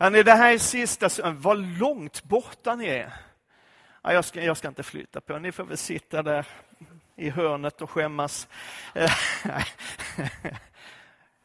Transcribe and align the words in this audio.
Hörrni, 0.00 0.22
det 0.22 0.32
här 0.32 0.52
är 0.52 0.58
sista, 0.58 1.32
vad 1.32 1.78
långt 1.78 2.22
borta 2.22 2.74
ni 2.74 2.86
är. 2.86 3.12
Ja, 4.02 4.12
jag, 4.12 4.24
ska, 4.24 4.42
jag 4.42 4.56
ska 4.56 4.68
inte 4.68 4.82
flytta 4.82 5.20
på 5.20 5.38
ni 5.38 5.52
får 5.52 5.64
väl 5.64 5.76
sitta 5.76 6.22
där 6.22 6.46
i 7.16 7.30
hörnet 7.30 7.82
och 7.82 7.90
skämmas. 7.90 8.48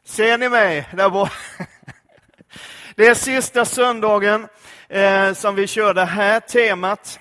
Ser 0.04 0.38
ni 0.38 0.50
mig 0.50 0.90
där 0.94 1.10
borta? 1.10 1.34
Det 2.96 3.08
är 3.08 3.14
sista 3.14 3.66
söndagen 3.66 4.48
eh, 4.90 5.34
som 5.34 5.56
vi 5.56 5.68
kör 5.68 5.94
det 5.94 6.06
här 6.06 6.40
temat. 6.40 7.20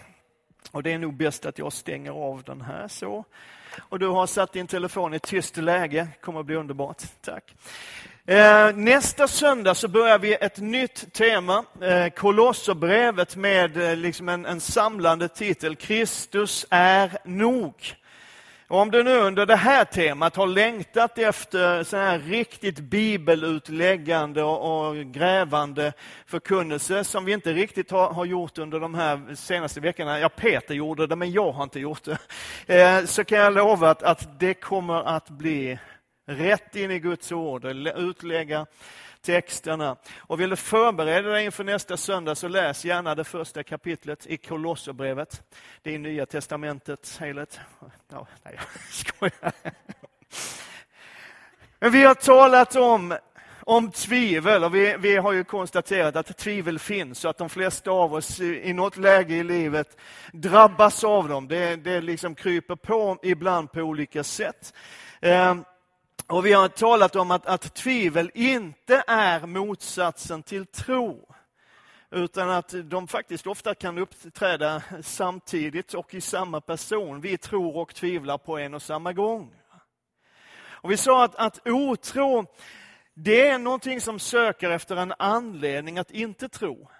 Och 0.70 0.82
det 0.82 0.92
är 0.92 0.98
nog 0.98 1.14
bäst 1.14 1.46
att 1.46 1.58
jag 1.58 1.72
stänger 1.72 2.10
av 2.10 2.42
den 2.42 2.60
här 2.60 2.88
så. 2.88 3.24
Och 3.78 3.98
du 3.98 4.06
har 4.06 4.26
satt 4.26 4.52
din 4.52 4.66
telefon 4.66 5.14
i 5.14 5.18
tyst 5.18 5.56
läge, 5.56 6.08
kommer 6.20 6.40
att 6.40 6.46
bli 6.46 6.56
underbart. 6.56 7.02
Tack. 7.20 7.54
Eh, 8.26 8.76
nästa 8.76 9.28
söndag 9.28 9.74
så 9.74 9.88
börjar 9.88 10.18
vi 10.18 10.34
ett 10.34 10.60
nytt 10.60 11.12
tema, 11.12 11.64
eh, 11.80 12.08
Kolosserbrevet 12.08 13.36
med 13.36 13.76
eh, 13.76 13.96
liksom 13.96 14.28
en, 14.28 14.46
en 14.46 14.60
samlande 14.60 15.28
titel, 15.28 15.76
Kristus 15.76 16.66
är 16.70 17.18
nog. 17.24 17.74
Och 18.68 18.78
om 18.80 18.90
du 18.90 19.02
nu 19.02 19.18
under 19.18 19.46
det 19.46 19.56
här 19.56 19.84
temat 19.84 20.36
har 20.36 20.46
längtat 20.46 21.18
efter 21.18 21.84
så 21.84 21.96
här 21.96 22.18
riktigt 22.18 22.80
bibelutläggande 22.80 24.42
och, 24.42 24.88
och 24.88 24.96
grävande 24.96 25.92
förkunnelse 26.26 27.04
som 27.04 27.24
vi 27.24 27.32
inte 27.32 27.52
riktigt 27.52 27.90
har, 27.90 28.12
har, 28.12 28.24
gjort 28.24 28.58
under 28.58 28.80
de 28.80 28.94
här 28.94 29.34
senaste 29.34 29.80
veckorna. 29.80 30.20
Ja, 30.20 30.28
Peter 30.28 30.74
gjorde 30.74 31.06
det, 31.06 31.16
men 31.16 31.32
jag 31.32 31.52
har 31.52 31.62
inte 31.62 31.80
gjort 31.80 32.04
det. 32.04 32.18
Eh, 32.82 33.04
så 33.04 33.24
kan 33.24 33.38
jag 33.38 33.54
lova 33.54 33.90
att, 33.90 34.02
att 34.02 34.40
det 34.40 34.54
kommer 34.54 35.16
att 35.16 35.30
bli 35.30 35.78
rätt 36.26 36.76
in 36.76 36.90
i 36.90 36.98
Guds 36.98 37.32
ord, 37.32 37.64
utlägga 37.64 38.66
texterna. 39.24 39.96
Och 40.18 40.40
vill 40.40 40.50
du 40.50 40.56
förbereda 40.56 41.28
dig 41.28 41.44
inför 41.44 41.64
nästa 41.64 41.96
söndag 41.96 42.34
så 42.34 42.48
läs 42.48 42.84
gärna 42.84 43.14
det 43.14 43.24
första 43.24 43.62
kapitlet 43.62 44.26
i 44.26 44.36
Kolosserbrevet. 44.36 45.42
Det 45.82 45.94
är 45.94 45.98
Nya 45.98 46.26
Testamentet, 46.26 47.16
helhet. 47.20 47.60
Ja, 48.08 48.26
nej, 48.42 48.54
jag 48.56 48.64
skojar. 48.90 49.52
Men 51.78 51.92
vi 51.92 52.04
har 52.04 52.14
talat 52.14 52.76
om, 52.76 53.16
om 53.60 53.90
tvivel 53.90 54.64
och 54.64 54.74
vi, 54.74 54.96
vi 54.98 55.16
har 55.16 55.32
ju 55.32 55.44
konstaterat 55.44 56.16
att 56.16 56.36
tvivel 56.36 56.78
finns 56.78 57.24
och 57.24 57.30
att 57.30 57.38
de 57.38 57.48
flesta 57.48 57.90
av 57.90 58.14
oss 58.14 58.40
i, 58.40 58.68
i 58.68 58.72
något 58.72 58.96
läge 58.96 59.34
i 59.34 59.44
livet 59.44 59.96
drabbas 60.32 61.04
av 61.04 61.28
dem. 61.28 61.48
Det, 61.48 61.76
det 61.76 62.00
liksom 62.00 62.34
kryper 62.34 62.76
på 62.76 63.18
ibland 63.22 63.72
på 63.72 63.80
olika 63.80 64.24
sätt. 64.24 64.74
Eh, 65.20 65.54
och 66.26 66.46
Vi 66.46 66.52
har 66.52 66.68
talat 66.68 67.16
om 67.16 67.30
att, 67.30 67.46
att 67.46 67.74
tvivel 67.74 68.30
inte 68.34 69.04
är 69.06 69.46
motsatsen 69.46 70.42
till 70.42 70.66
tro 70.66 71.34
utan 72.10 72.50
att 72.50 72.74
de 72.84 73.08
faktiskt 73.08 73.46
ofta 73.46 73.74
kan 73.74 73.98
uppträda 73.98 74.82
samtidigt 75.02 75.94
och 75.94 76.14
i 76.14 76.20
samma 76.20 76.60
person. 76.60 77.20
Vi 77.20 77.38
tror 77.38 77.76
och 77.76 77.94
tvivlar 77.94 78.38
på 78.38 78.58
en 78.58 78.74
och 78.74 78.82
samma 78.82 79.12
gång. 79.12 79.54
Och 80.84 80.90
Vi 80.90 80.96
sa 80.96 81.24
att, 81.24 81.34
att 81.34 81.66
otro, 81.66 82.46
det 83.14 83.48
är 83.48 83.58
någonting 83.58 84.00
som 84.00 84.18
söker 84.18 84.70
efter 84.70 84.96
en 84.96 85.14
anledning 85.18 85.98
att 85.98 86.10
inte 86.10 86.48
tro. 86.48 86.90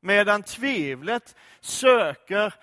Medan 0.00 0.42
tvivlet 0.42 1.36
söker 1.60 2.54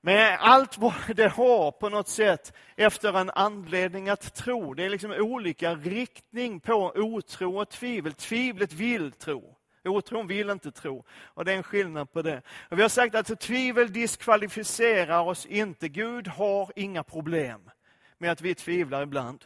med 0.00 0.38
allt 0.40 0.78
vad 0.78 0.94
det 1.16 1.28
har 1.28 1.70
på 1.70 1.88
något 1.88 2.08
sätt 2.08 2.52
efter 2.76 3.18
en 3.18 3.30
anledning 3.30 4.08
att 4.08 4.34
tro. 4.34 4.74
Det 4.74 4.84
är 4.84 4.90
liksom 4.90 5.10
olika 5.10 5.74
riktning 5.74 6.60
på 6.60 6.92
otro 6.96 7.60
och 7.60 7.68
tvivel. 7.68 8.12
Tvivlet 8.12 8.72
vill 8.72 9.12
tro. 9.12 9.56
Otron 9.84 10.26
vill 10.26 10.50
inte 10.50 10.72
tro. 10.72 11.04
Och 11.10 11.44
det 11.44 11.52
är 11.52 11.56
en 11.56 11.62
skillnad 11.62 12.12
på 12.12 12.22
det. 12.22 12.42
Och 12.68 12.78
vi 12.78 12.82
har 12.82 12.88
sagt 12.88 13.14
att 13.14 13.40
tvivel 13.40 13.92
diskvalificerar 13.92 15.20
oss 15.20 15.46
inte. 15.46 15.88
Gud 15.88 16.28
har 16.28 16.72
inga 16.76 17.02
problem 17.02 17.70
med 18.18 18.32
att 18.32 18.40
vi 18.40 18.54
tvivlar 18.54 19.02
ibland. 19.02 19.44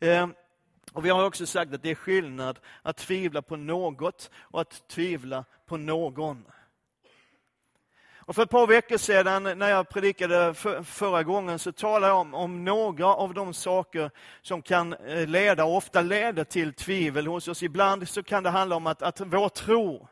Ehm, 0.00 0.34
och 0.92 1.04
Vi 1.04 1.10
har 1.10 1.24
också 1.24 1.46
sagt 1.46 1.74
att 1.74 1.82
det 1.82 1.90
är 1.90 1.94
skillnad 1.94 2.58
att 2.82 2.96
tvivla 2.96 3.42
på 3.42 3.56
något 3.56 4.30
och 4.34 4.60
att 4.60 4.88
tvivla 4.88 5.44
på 5.66 5.76
någon. 5.76 6.44
Och 8.30 8.36
för 8.36 8.42
ett 8.42 8.50
par 8.50 8.66
veckor 8.66 8.96
sedan 8.96 9.42
när 9.42 9.70
jag 9.70 9.88
predikade 9.88 10.54
för, 10.54 10.82
förra 10.82 11.22
gången 11.22 11.58
så 11.58 11.72
talade 11.72 12.06
jag 12.06 12.20
om, 12.20 12.34
om, 12.34 12.64
några 12.64 13.06
av 13.06 13.34
de 13.34 13.54
saker 13.54 14.10
som 14.42 14.62
kan 14.62 14.92
eh, 14.92 15.26
leda, 15.26 15.64
och 15.64 15.76
ofta 15.76 16.00
leder 16.00 16.44
till 16.44 16.72
tvivel 16.72 17.26
hos 17.26 17.48
oss. 17.48 17.62
Ibland 17.62 18.08
så 18.08 18.22
kan 18.22 18.42
det 18.42 18.50
handla 18.50 18.76
om 18.76 18.86
att, 18.86 19.02
att 19.02 19.20
vår 19.20 19.48
tro 19.48 20.08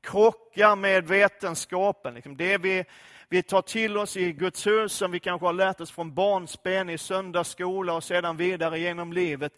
krockar 0.00 0.76
med 0.76 1.06
vetenskapen. 1.06 2.14
Liksom 2.14 2.36
det 2.36 2.58
vi, 2.58 2.84
vi 3.28 3.42
tar 3.42 3.62
till 3.62 3.96
oss 3.96 4.16
i 4.16 4.32
Guds 4.32 4.66
hus, 4.66 4.92
som 4.92 5.10
vi 5.10 5.20
kanske 5.20 5.46
har 5.46 5.52
lärt 5.52 5.80
oss 5.80 5.90
från 5.90 6.14
barnsben 6.14 6.90
i 6.90 6.98
söndagsskola 6.98 7.94
och 7.94 8.04
sedan 8.04 8.36
vidare 8.36 8.78
genom 8.78 9.12
livet 9.12 9.52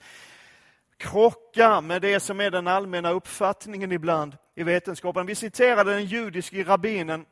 krockar 0.97 1.81
med 1.81 2.03
det 2.03 2.21
som 2.21 2.41
är 2.41 2.51
den 2.51 2.67
allmänna 2.67 3.11
uppfattningen 3.11 3.93
ibland 3.93 4.37
i 4.55 4.63
vetenskapen. 4.63 5.27
Vi 5.27 5.35
citerade 5.35 5.93
den 5.93 6.05
judiske 6.05 6.65
rabbinen 6.65 7.27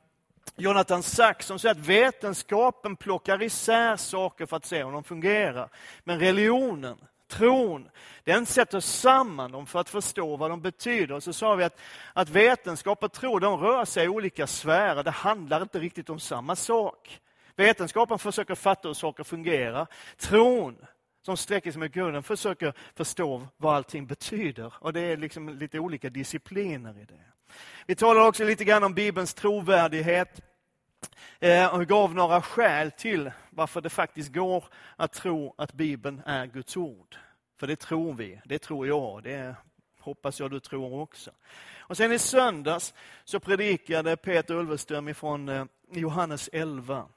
Jonathan 0.56 1.02
Sachs 1.02 1.46
som 1.46 1.58
säger 1.58 1.74
att 1.74 1.86
vetenskapen 1.86 2.96
plockar 2.96 3.42
isär 3.42 3.96
saker 3.96 4.46
för 4.46 4.56
att 4.56 4.66
se 4.66 4.82
om 4.82 4.92
de 4.92 5.04
fungerar. 5.04 5.68
Men 6.04 6.18
religionen, 6.20 6.98
tron, 7.28 7.88
den 8.24 8.46
sätter 8.46 8.80
samman 8.80 9.52
dem 9.52 9.66
för 9.66 9.80
att 9.80 9.88
förstå 9.88 10.36
vad 10.36 10.50
de 10.50 10.60
betyder. 10.60 11.14
Och 11.14 11.22
så 11.22 11.32
sa 11.32 11.54
vi 11.54 11.64
att, 11.64 11.78
att 12.12 12.28
vetenskap 12.28 13.04
och 13.04 13.12
tro 13.12 13.38
de 13.38 13.60
rör 13.60 13.84
sig 13.84 14.04
i 14.04 14.08
olika 14.08 14.46
sfärer. 14.46 15.02
Det 15.02 15.10
handlar 15.10 15.62
inte 15.62 15.78
riktigt 15.78 16.10
om 16.10 16.20
samma 16.20 16.56
sak. 16.56 17.20
Vetenskapen 17.56 18.18
försöker 18.18 18.54
fatta 18.54 18.88
hur 18.88 18.94
saker 18.94 19.24
fungerar. 19.24 19.86
Tron, 20.16 20.76
som 21.26 21.36
sträcker 21.36 21.72
sig 21.72 21.80
mot 21.80 21.92
grunden, 21.92 22.22
försöker 22.22 22.74
förstå 22.94 23.46
vad 23.56 23.74
allting 23.74 24.06
betyder. 24.06 24.74
Och 24.78 24.92
det 24.92 25.00
är 25.00 25.16
liksom 25.16 25.48
lite 25.48 25.78
olika 25.78 26.10
discipliner 26.10 26.98
i 26.98 27.04
det. 27.04 27.31
Vi 27.86 27.94
talar 27.94 28.26
också 28.26 28.44
lite 28.44 28.64
grann 28.64 28.84
om 28.84 28.94
Bibelns 28.94 29.34
trovärdighet 29.34 30.40
eh, 31.40 31.74
och 31.74 31.86
gav 31.86 32.14
några 32.14 32.42
skäl 32.42 32.90
till 32.90 33.30
varför 33.50 33.80
det 33.80 33.90
faktiskt 33.90 34.32
går 34.32 34.64
att 34.96 35.12
tro 35.12 35.54
att 35.58 35.72
Bibeln 35.72 36.22
är 36.26 36.46
Guds 36.46 36.76
ord. 36.76 37.16
För 37.60 37.66
det 37.66 37.76
tror 37.76 38.14
vi, 38.14 38.40
det 38.44 38.58
tror 38.58 38.86
jag, 38.86 39.22
det 39.22 39.54
hoppas 39.98 40.40
jag 40.40 40.50
du 40.50 40.60
tror 40.60 41.00
också. 41.00 41.30
Och 41.78 41.96
sen 41.96 42.12
i 42.12 42.18
söndags 42.18 42.94
så 43.24 43.40
predikade 43.40 44.16
Peter 44.16 44.54
Ulveström 44.54 45.08
ifrån 45.08 45.48
eh, 45.48 45.64
Johannes 45.90 46.50
11 46.52 47.08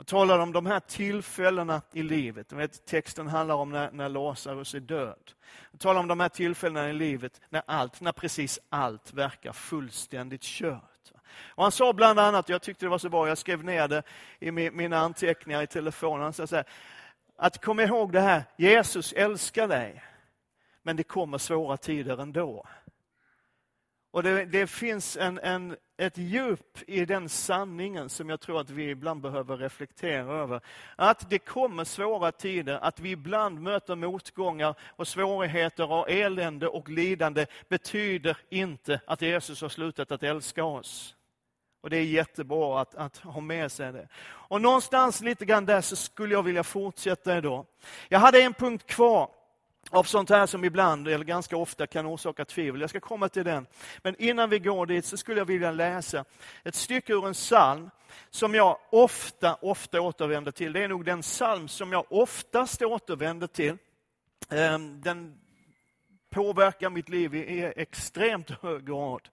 han 0.00 0.04
talar 0.04 0.38
om 0.38 0.52
de 0.52 0.66
här 0.66 0.80
tillfällena 0.80 1.82
i 1.92 2.02
livet. 2.02 2.52
Vet, 2.52 2.86
texten 2.86 3.28
handlar 3.28 3.54
om 3.54 3.70
när, 3.70 3.90
när 3.90 4.08
Lazarus 4.08 4.74
är 4.74 4.80
död. 4.80 5.32
Han 5.70 5.78
talar 5.78 6.00
om 6.00 6.08
de 6.08 6.20
här 6.20 6.28
tillfällena 6.28 6.90
i 6.90 6.92
livet 6.92 7.40
när 7.48 7.62
allt, 7.66 8.00
när 8.00 8.12
precis 8.12 8.58
allt 8.68 9.12
verkar 9.12 9.52
fullständigt 9.52 10.42
kört. 10.42 11.12
Och 11.38 11.62
han 11.62 11.72
sa 11.72 11.92
bland 11.92 12.18
annat, 12.18 12.48
jag 12.48 12.62
tyckte 12.62 12.86
det 12.86 12.90
var 12.90 12.98
så 12.98 13.08
bra, 13.08 13.28
jag 13.28 13.38
skrev 13.38 13.64
ner 13.64 13.88
det 13.88 14.02
i 14.38 14.50
mina 14.50 14.98
anteckningar 14.98 15.62
i 15.62 15.66
telefonen. 15.66 16.22
Han 16.22 16.32
sa 16.32 16.46
så 16.46 16.56
här, 16.56 16.64
att 17.36 17.64
kom 17.64 17.80
ihåg 17.80 18.12
det 18.12 18.20
här, 18.20 18.44
Jesus 18.56 19.12
älskar 19.12 19.68
dig, 19.68 20.04
men 20.82 20.96
det 20.96 21.02
kommer 21.02 21.38
svåra 21.38 21.76
tider 21.76 22.22
ändå. 22.22 22.66
Och 24.12 24.22
det, 24.22 24.44
det 24.44 24.66
finns 24.66 25.16
en, 25.16 25.38
en, 25.38 25.76
ett 25.96 26.18
djup 26.18 26.78
i 26.86 27.04
den 27.04 27.28
sanningen 27.28 28.08
som 28.08 28.28
jag 28.28 28.40
tror 28.40 28.60
att 28.60 28.70
vi 28.70 28.90
ibland 28.90 29.20
behöver 29.20 29.56
reflektera 29.56 30.32
över. 30.32 30.60
Att 30.96 31.30
det 31.30 31.38
kommer 31.38 31.84
svåra 31.84 32.32
tider, 32.32 32.78
att 32.82 33.00
vi 33.00 33.10
ibland 33.10 33.60
möter 33.60 33.96
motgångar 33.96 34.74
och 34.96 35.08
svårigheter 35.08 35.92
och 35.92 36.10
elände 36.10 36.68
och 36.68 36.88
lidande 36.88 37.46
betyder 37.68 38.36
inte 38.50 39.00
att 39.06 39.22
Jesus 39.22 39.62
har 39.62 39.68
slutat 39.68 40.12
att 40.12 40.22
älska 40.22 40.64
oss. 40.64 41.16
Och 41.82 41.90
Det 41.90 41.96
är 41.96 42.04
jättebra 42.04 42.80
att, 42.80 42.94
att 42.94 43.16
ha 43.16 43.40
med 43.40 43.72
sig 43.72 43.92
det. 43.92 44.08
Och 44.22 44.60
någonstans 44.60 45.20
lite 45.20 45.44
grann 45.44 45.66
där 45.66 45.80
så 45.80 45.96
skulle 45.96 46.34
jag 46.34 46.42
vilja 46.42 46.64
fortsätta 46.64 47.38
idag. 47.38 47.66
Jag 48.08 48.18
hade 48.18 48.42
en 48.42 48.54
punkt 48.54 48.86
kvar 48.86 49.30
av 49.90 50.04
sånt 50.04 50.30
här 50.30 50.46
som 50.46 50.64
ibland, 50.64 51.08
eller 51.08 51.24
ganska 51.24 51.56
ofta, 51.56 51.86
kan 51.86 52.06
orsaka 52.06 52.44
tvivel. 52.44 52.80
Jag 52.80 52.90
ska 52.90 53.00
komma 53.00 53.28
till 53.28 53.44
den. 53.44 53.66
Men 54.02 54.14
innan 54.18 54.50
vi 54.50 54.58
går 54.58 54.86
dit 54.86 55.04
så 55.04 55.16
skulle 55.16 55.40
jag 55.40 55.44
vilja 55.44 55.70
läsa 55.70 56.24
ett 56.64 56.74
stycke 56.74 57.12
ur 57.12 57.26
en 57.26 57.34
psalm 57.34 57.90
som 58.30 58.54
jag 58.54 58.76
ofta, 58.90 59.54
ofta 59.54 60.00
återvänder 60.00 60.52
till. 60.52 60.72
Det 60.72 60.84
är 60.84 60.88
nog 60.88 61.04
den 61.04 61.22
psalm 61.22 61.68
som 61.68 61.92
jag 61.92 62.04
oftast 62.08 62.82
återvänder 62.82 63.46
till. 63.46 63.76
Ehm, 64.50 65.00
den 65.00 65.40
påverkar 66.30 66.90
mitt 66.90 67.08
liv 67.08 67.34
i 67.34 67.72
extremt 67.76 68.50
hög 68.50 68.86
grad. 68.86 69.28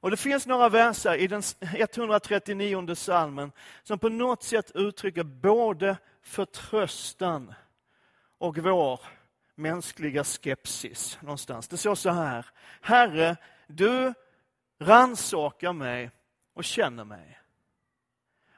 Och 0.00 0.10
Det 0.10 0.16
finns 0.16 0.46
några 0.46 0.68
verser 0.68 1.14
i 1.14 1.26
den 1.26 1.42
139 1.60 2.94
psalmen 2.94 3.52
som 3.82 3.98
på 3.98 4.08
något 4.08 4.42
sätt 4.42 4.70
uttrycker 4.74 5.22
både 5.22 5.96
förtröstan 6.22 7.54
och 8.38 8.58
vår 8.58 9.00
mänskliga 9.58 10.24
skepsis 10.24 11.18
någonstans. 11.20 11.68
Det 11.68 11.76
står 11.76 11.94
så 11.94 12.10
här. 12.10 12.46
Herre, 12.80 13.36
du 13.66 14.14
rannsakar 14.80 15.72
mig 15.72 16.10
och 16.54 16.64
känner 16.64 17.04
mig. 17.04 17.38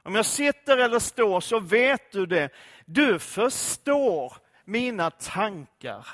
Om 0.02 0.14
jag 0.14 0.26
sitter 0.26 0.76
eller 0.76 0.98
står 0.98 1.40
så 1.40 1.60
vet 1.60 2.12
du 2.12 2.26
det. 2.26 2.50
Du 2.86 3.18
förstår 3.18 4.32
mina 4.64 5.10
tankar 5.10 6.06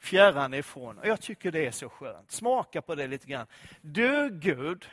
fjärran 0.00 0.54
ifrån. 0.54 0.98
Och 0.98 1.06
jag 1.06 1.20
tycker 1.20 1.52
det 1.52 1.66
är 1.66 1.70
så 1.70 1.88
skönt. 1.88 2.30
Smaka 2.30 2.82
på 2.82 2.94
det 2.94 3.06
lite 3.06 3.26
grann. 3.26 3.46
Du 3.80 4.30
Gud, 4.30 4.90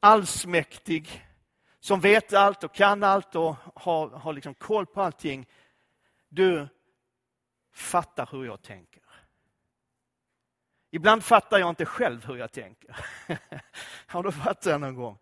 allsmäktig, 0.00 1.26
som 1.80 2.00
vet 2.00 2.32
allt 2.32 2.64
och 2.64 2.74
kan 2.74 3.02
allt 3.02 3.34
och 3.34 3.56
har, 3.74 4.08
har 4.08 4.32
liksom 4.32 4.54
koll 4.54 4.86
på 4.86 5.02
allting. 5.02 5.46
Du 6.28 6.68
fattar 7.78 8.28
hur 8.32 8.44
jag 8.44 8.62
tänker. 8.62 9.02
Ibland 10.90 11.24
fattar 11.24 11.58
jag 11.58 11.68
inte 11.68 11.84
själv 11.84 12.26
hur 12.26 12.36
jag 12.36 12.52
tänker. 12.52 12.96
Har 14.06 14.22
du 14.22 14.32
fattat 14.32 14.60
det 14.60 14.78
någon 14.78 14.94
gång. 14.94 15.18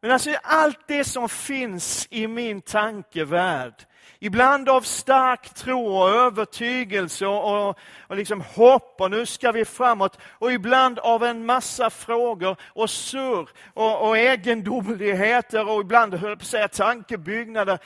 Men 0.00 0.10
alltså 0.10 0.30
allt 0.42 0.80
det 0.86 1.04
som 1.04 1.28
finns 1.28 2.08
i 2.10 2.26
min 2.26 2.60
tankevärld, 2.60 3.74
ibland 4.18 4.68
av 4.68 4.80
stark 4.80 5.54
tro 5.54 5.86
och 5.86 6.08
övertygelse 6.08 7.26
och, 7.26 7.68
och, 8.08 8.16
liksom 8.16 8.40
hopp 8.40 9.00
och 9.00 9.10
nu 9.10 9.26
ska 9.26 9.52
vi 9.52 9.64
framåt 9.64 10.18
och 10.22 10.52
ibland 10.52 10.98
av 10.98 11.24
en 11.24 11.46
massa 11.46 11.90
frågor 11.90 12.56
och 12.62 12.90
surr 12.90 13.48
och, 13.74 14.08
och 14.08 14.18
egendomligheter 14.18 15.68
och 15.68 15.80
ibland, 15.80 16.14
höll 16.14 16.30
jag 16.30 16.38
på 16.38 16.42
att 16.42 16.48
säga, 16.48 16.68
tankebyggnader. 16.68 17.78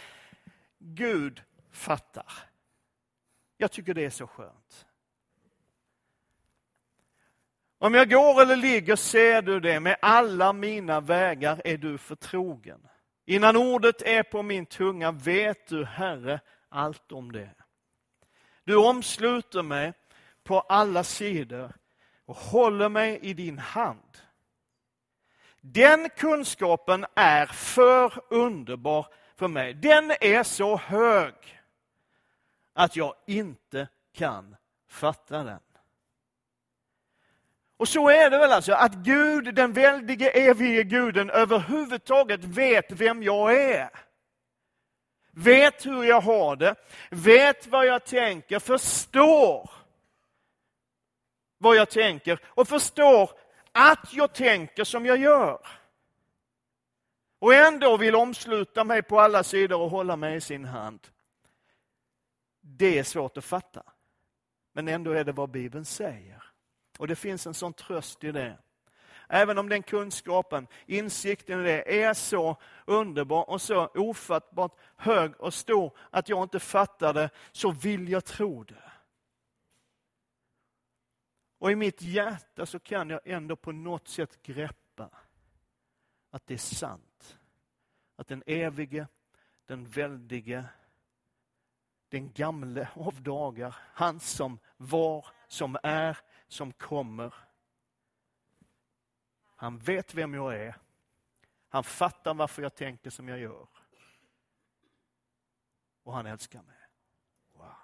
Gud 0.79 1.43
fattar. 1.73 2.50
Jag 3.60 3.72
tycker 3.72 3.94
det 3.94 4.04
är 4.04 4.10
så 4.10 4.26
skönt. 4.26 4.86
Om 7.78 7.94
jag 7.94 8.10
går 8.10 8.42
eller 8.42 8.56
ligger 8.56 8.96
ser 8.96 9.42
du 9.42 9.60
det, 9.60 9.80
med 9.80 9.96
alla 10.02 10.52
mina 10.52 11.00
vägar 11.00 11.62
är 11.64 11.76
du 11.76 11.98
förtrogen. 11.98 12.88
Innan 13.24 13.56
ordet 13.56 14.02
är 14.02 14.22
på 14.22 14.42
min 14.42 14.66
tunga 14.66 15.12
vet 15.12 15.66
du, 15.66 15.84
Herre, 15.84 16.40
allt 16.68 17.12
om 17.12 17.32
det. 17.32 17.50
Du 18.64 18.76
omsluter 18.76 19.62
mig 19.62 19.92
på 20.44 20.60
alla 20.60 21.04
sidor 21.04 21.72
och 22.26 22.36
håller 22.36 22.88
mig 22.88 23.18
i 23.22 23.34
din 23.34 23.58
hand. 23.58 24.18
Den 25.60 26.08
kunskapen 26.08 27.06
är 27.14 27.46
för 27.46 28.12
underbar 28.30 29.06
för 29.36 29.48
mig. 29.48 29.74
Den 29.74 30.10
är 30.20 30.42
så 30.42 30.76
hög 30.76 31.59
att 32.72 32.96
jag 32.96 33.14
inte 33.26 33.88
kan 34.12 34.56
fatta 34.88 35.43
den. 35.43 35.61
Och 37.76 37.88
så 37.88 38.08
är 38.08 38.31
det 38.31 38.38
väl 38.38 38.52
alltså, 38.52 38.72
att 38.72 38.94
Gud, 38.94 39.55
den 39.55 39.72
väldige 39.72 40.31
evige 40.31 40.82
guden, 40.82 41.31
överhuvudtaget 41.31 42.44
vet 42.44 42.93
vem 42.93 43.22
jag 43.22 43.55
är. 43.55 43.90
Vet 45.31 45.87
hur 45.87 46.05
jag 46.05 46.20
har 46.20 46.56
det, 46.56 46.75
vet 47.11 47.67
vad 47.67 47.87
jag 47.87 48.05
tänker, 48.05 48.58
förstår 48.58 49.70
vad 51.58 51.76
jag 51.76 51.90
tänker 51.90 52.40
och 52.44 52.69
förstår 52.69 53.31
att 53.72 54.12
jag 54.12 54.32
tänker 54.32 54.84
som 54.84 55.06
jag 55.06 55.19
gör. 55.19 55.67
Och 57.38 57.55
ändå 57.55 57.96
vill 57.96 58.17
omsluta 58.17 58.84
mig 58.84 59.02
på 59.02 59.20
alla 59.20 59.44
sidor 59.44 59.81
och 59.81 59.90
hålla 59.90 60.17
mig 60.17 60.37
i 60.37 60.40
sin 60.40 60.64
hand. 60.64 61.00
Det 62.81 62.99
är 62.99 63.05
svårt 63.05 63.37
att 63.37 63.44
fatta. 63.44 63.82
Men 64.73 64.88
ändå 64.88 65.11
är 65.11 65.25
det 65.25 65.32
vad 65.32 65.50
Bibeln 65.50 65.85
säger. 65.85 66.44
Och 66.99 67.09
det 67.09 67.17
finns 67.17 67.47
en 67.47 67.55
sån 67.55 67.73
tröst 67.73 68.25
i 68.25 68.32
det. 68.32 68.59
Även 69.29 69.59
om 69.59 69.69
den 69.69 69.82
kunskapen, 69.82 70.67
insikten 70.87 71.61
i 71.61 71.62
det 71.62 72.03
är 72.03 72.15
så 72.15 72.56
underbar 72.85 73.50
och 73.50 73.62
så 73.62 73.87
ofattbart 73.87 74.79
hög 74.97 75.41
och 75.41 75.55
stor 75.55 75.99
att 76.11 76.29
jag 76.29 76.43
inte 76.43 76.61
fattar 76.61 77.15
det, 77.15 77.31
så 77.53 77.71
vill 77.71 78.09
jag 78.09 78.25
tro 78.25 78.65
det. 78.65 78.93
Och 81.59 81.73
i 81.73 81.77
mitt 81.77 82.03
hjärta 82.03 82.67
så 82.67 82.79
kan 82.79 83.11
jag 83.11 83.21
ändå 83.25 83.56
på 83.56 83.73
något 83.73 84.09
sätt 84.09 84.43
greppa 84.43 85.11
att 86.31 86.47
det 86.47 86.55
är 86.55 86.59
sant. 86.59 87.38
Att 88.17 88.29
den 88.29 88.43
evige, 88.47 89.06
den 89.67 89.85
väldige, 89.85 90.65
den 92.10 92.32
gamle 92.32 92.88
av 92.94 93.22
dagar, 93.22 93.76
han 93.94 94.20
som 94.20 94.58
var, 94.76 95.26
som 95.48 95.76
är, 95.82 96.18
som 96.48 96.72
kommer. 96.72 97.34
Han 99.56 99.78
vet 99.78 100.14
vem 100.14 100.34
jag 100.34 100.54
är. 100.54 100.76
Han 101.68 101.84
fattar 101.84 102.34
varför 102.34 102.62
jag 102.62 102.74
tänker 102.74 103.10
som 103.10 103.28
jag 103.28 103.38
gör. 103.38 103.68
Och 106.02 106.12
han 106.12 106.26
älskar 106.26 106.62
mig. 106.62 106.76
Wow. 107.52 107.74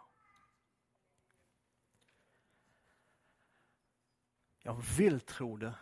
Jag 4.58 4.82
vill 4.96 5.20
tro 5.20 5.56
det 5.56 5.74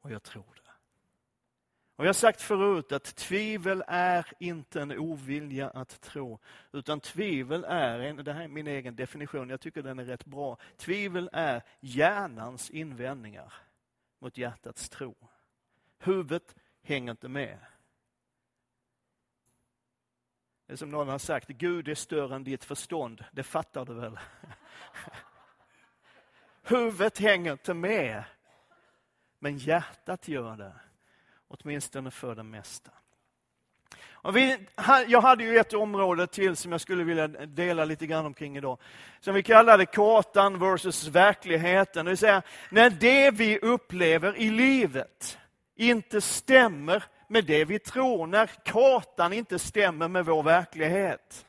och 0.00 0.10
jag 0.10 0.22
tror 0.22 0.60
det. 0.63 0.63
Och 1.96 2.04
jag 2.04 2.08
har 2.08 2.14
sagt 2.14 2.40
förut 2.40 2.92
att 2.92 3.16
tvivel 3.16 3.84
är 3.86 4.26
inte 4.38 4.82
en 4.82 4.92
ovilja 4.92 5.70
att 5.70 6.00
tro, 6.00 6.38
utan 6.72 7.00
tvivel 7.00 7.64
är, 7.64 7.98
en, 7.98 8.16
det 8.16 8.32
här 8.32 8.44
är 8.44 8.48
min 8.48 8.66
egen 8.66 8.96
definition, 8.96 9.50
jag 9.50 9.60
tycker 9.60 9.82
den 9.82 9.98
är 9.98 10.04
rätt 10.04 10.24
bra. 10.24 10.58
Tvivel 10.76 11.30
är 11.32 11.62
hjärnans 11.80 12.70
invändningar 12.70 13.52
mot 14.18 14.38
hjärtats 14.38 14.88
tro. 14.88 15.14
Huvudet 15.98 16.54
hänger 16.82 17.10
inte 17.10 17.28
med. 17.28 17.58
Det 20.66 20.72
är 20.72 20.76
som 20.76 20.90
någon 20.90 21.08
har 21.08 21.18
sagt, 21.18 21.48
Gud 21.48 21.88
är 21.88 21.94
större 21.94 22.34
än 22.34 22.44
ditt 22.44 22.64
förstånd. 22.64 23.24
Det 23.32 23.42
fattar 23.42 23.84
du 23.84 23.94
väl? 23.94 24.18
Huvudet 26.62 27.18
hänger 27.18 27.52
inte 27.52 27.74
med, 27.74 28.24
men 29.38 29.58
hjärtat 29.58 30.28
gör 30.28 30.56
det. 30.56 30.74
Åtminstone 31.60 32.10
för 32.10 32.34
det 32.34 32.42
mesta. 32.42 32.90
Och 34.12 34.36
vi, 34.36 34.58
jag 35.06 35.20
hade 35.20 35.44
ju 35.44 35.58
ett 35.58 35.72
område 35.72 36.26
till 36.26 36.56
som 36.56 36.72
jag 36.72 36.80
skulle 36.80 37.04
vilja 37.04 37.28
dela 37.28 37.84
lite 37.84 38.06
grann 38.06 38.26
omkring 38.26 38.56
idag. 38.56 38.78
Som 39.20 39.34
vi 39.34 39.42
kallade 39.42 39.86
kartan 39.86 40.58
versus 40.58 41.06
verkligheten. 41.06 42.04
Det 42.04 42.10
vill 42.10 42.18
säga, 42.18 42.42
när 42.70 42.90
det 42.90 43.30
vi 43.30 43.58
upplever 43.58 44.36
i 44.36 44.50
livet 44.50 45.38
inte 45.76 46.20
stämmer 46.20 47.04
med 47.28 47.44
det 47.44 47.64
vi 47.64 47.78
tror. 47.78 48.26
När 48.26 48.46
kartan 48.46 49.32
inte 49.32 49.58
stämmer 49.58 50.08
med 50.08 50.24
vår 50.24 50.42
verklighet. 50.42 51.46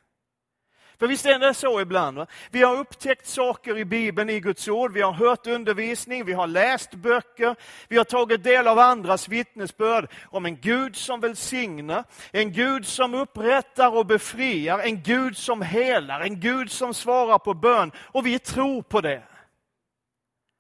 För 0.99 1.07
visst 1.07 1.25
är 1.25 1.39
det 1.39 1.53
så 1.53 1.81
ibland? 1.81 2.17
Va? 2.17 2.27
Vi 2.51 2.63
har 2.63 2.77
upptäckt 2.77 3.27
saker 3.27 3.77
i 3.77 3.85
Bibeln, 3.85 4.29
i 4.29 4.39
Guds 4.39 4.67
ord, 4.67 4.93
vi 4.93 5.01
har 5.01 5.11
hört 5.11 5.47
undervisning, 5.47 6.25
vi 6.25 6.33
har 6.33 6.47
läst 6.47 6.93
böcker, 6.93 7.55
vi 7.87 7.97
har 7.97 8.03
tagit 8.03 8.43
del 8.43 8.67
av 8.67 8.79
andras 8.79 9.27
vittnesbörd 9.27 10.11
om 10.25 10.45
en 10.45 10.61
Gud 10.61 10.95
som 10.95 11.19
välsignar, 11.19 12.03
en 12.31 12.51
Gud 12.51 12.85
som 12.85 13.13
upprättar 13.13 13.95
och 13.95 14.05
befriar, 14.05 14.79
en 14.79 15.01
Gud 15.03 15.37
som 15.37 15.61
helar, 15.61 16.21
en 16.21 16.39
Gud 16.39 16.71
som 16.71 16.93
svarar 16.93 17.39
på 17.39 17.53
bön. 17.53 17.91
Och 17.97 18.25
vi 18.25 18.39
tror 18.39 18.81
på 18.81 19.01
det. 19.01 19.23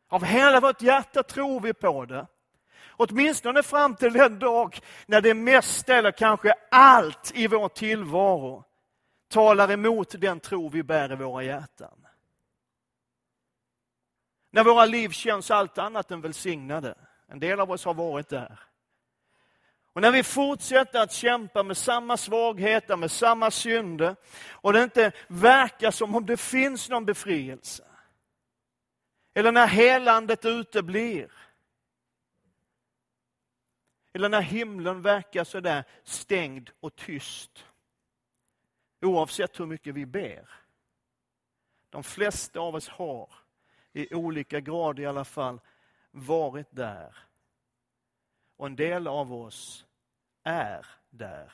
Av 0.09 0.23
hela 0.23 0.59
vårt 0.59 0.81
hjärta 0.81 1.23
tror 1.23 1.59
vi 1.59 1.73
på 1.73 2.05
det. 2.05 2.27
Åtminstone 2.97 3.63
fram 3.63 3.95
till 3.95 4.13
den 4.13 4.39
dag 4.39 4.79
när 5.05 5.21
det 5.21 5.33
mesta, 5.33 5.95
eller 5.95 6.11
kanske 6.11 6.53
allt 6.71 7.31
i 7.35 7.47
vår 7.47 7.69
tillvaro 7.69 8.63
talar 9.27 9.71
emot 9.71 10.21
den 10.21 10.39
tro 10.39 10.69
vi 10.69 10.83
bär 10.83 11.11
i 11.11 11.15
våra 11.15 11.43
hjärtan. 11.43 12.07
När 14.51 14.63
våra 14.63 14.85
liv 14.85 15.09
känns 15.09 15.51
allt 15.51 15.77
annat 15.77 16.11
än 16.11 16.21
välsignade. 16.21 16.97
En 17.27 17.39
del 17.39 17.59
av 17.59 17.71
oss 17.71 17.85
har 17.85 17.93
varit 17.93 18.29
där. 18.29 18.59
Och 19.93 20.01
när 20.01 20.11
vi 20.11 20.23
fortsätter 20.23 20.99
att 21.01 21.11
kämpa 21.11 21.63
med 21.63 21.77
samma 21.77 22.17
svagheter, 22.17 22.95
med 22.95 23.11
samma 23.11 23.51
synder 23.51 24.15
och 24.49 24.73
det 24.73 24.83
inte 24.83 25.11
verkar 25.27 25.91
som 25.91 26.15
om 26.15 26.25
det 26.25 26.37
finns 26.37 26.89
någon 26.89 27.05
befrielse. 27.05 27.83
Eller 29.33 29.51
när 29.51 29.67
helandet 29.67 30.45
uteblir. 30.45 31.31
Eller 34.13 34.29
när 34.29 34.41
himlen 34.41 35.01
verkar 35.01 35.43
sådär 35.43 35.83
stängd 36.03 36.69
och 36.79 36.95
tyst. 36.95 37.65
Oavsett 39.01 39.59
hur 39.59 39.65
mycket 39.65 39.95
vi 39.95 40.05
ber. 40.05 40.49
De 41.89 42.03
flesta 42.03 42.59
av 42.59 42.75
oss 42.75 42.89
har, 42.89 43.29
i 43.93 44.15
olika 44.15 44.59
grad 44.59 44.99
i 44.99 45.05
alla 45.05 45.25
fall, 45.25 45.61
varit 46.11 46.67
där. 46.71 47.17
Och 48.57 48.65
en 48.65 48.75
del 48.75 49.07
av 49.07 49.33
oss 49.33 49.85
är 50.43 50.85
där. 51.09 51.51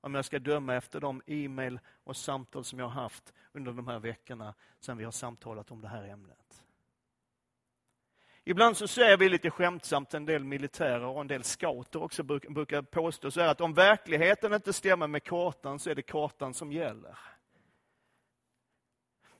Om 0.00 0.14
jag 0.14 0.24
ska 0.24 0.38
döma 0.38 0.74
efter 0.74 1.00
de 1.00 1.22
e-mail 1.26 1.80
och 2.04 2.16
samtal 2.16 2.64
som 2.64 2.78
jag 2.78 2.86
har 2.86 3.02
haft 3.02 3.32
under 3.52 3.72
de 3.72 3.88
här 3.88 3.98
veckorna 3.98 4.54
sedan 4.80 4.96
vi 4.96 5.04
har 5.04 5.12
samtalat 5.12 5.70
om 5.70 5.80
det 5.80 5.88
här 5.88 6.04
ämnet. 6.04 6.64
Ibland 8.48 8.76
så 8.76 8.88
säger 8.88 9.16
vi 9.16 9.28
lite 9.28 9.50
skämtsamt, 9.50 10.14
en 10.14 10.26
del 10.26 10.44
militärer 10.44 11.04
och 11.04 11.20
en 11.20 11.26
del 11.26 11.44
scouter 11.44 12.02
också 12.02 12.22
brukar 12.22 12.82
påstå 12.82 13.30
så 13.30 13.40
att 13.40 13.60
om 13.60 13.74
verkligheten 13.74 14.52
inte 14.52 14.72
stämmer 14.72 15.06
med 15.06 15.24
kartan 15.24 15.78
så 15.78 15.90
är 15.90 15.94
det 15.94 16.02
kartan 16.02 16.54
som 16.54 16.72
gäller. 16.72 17.18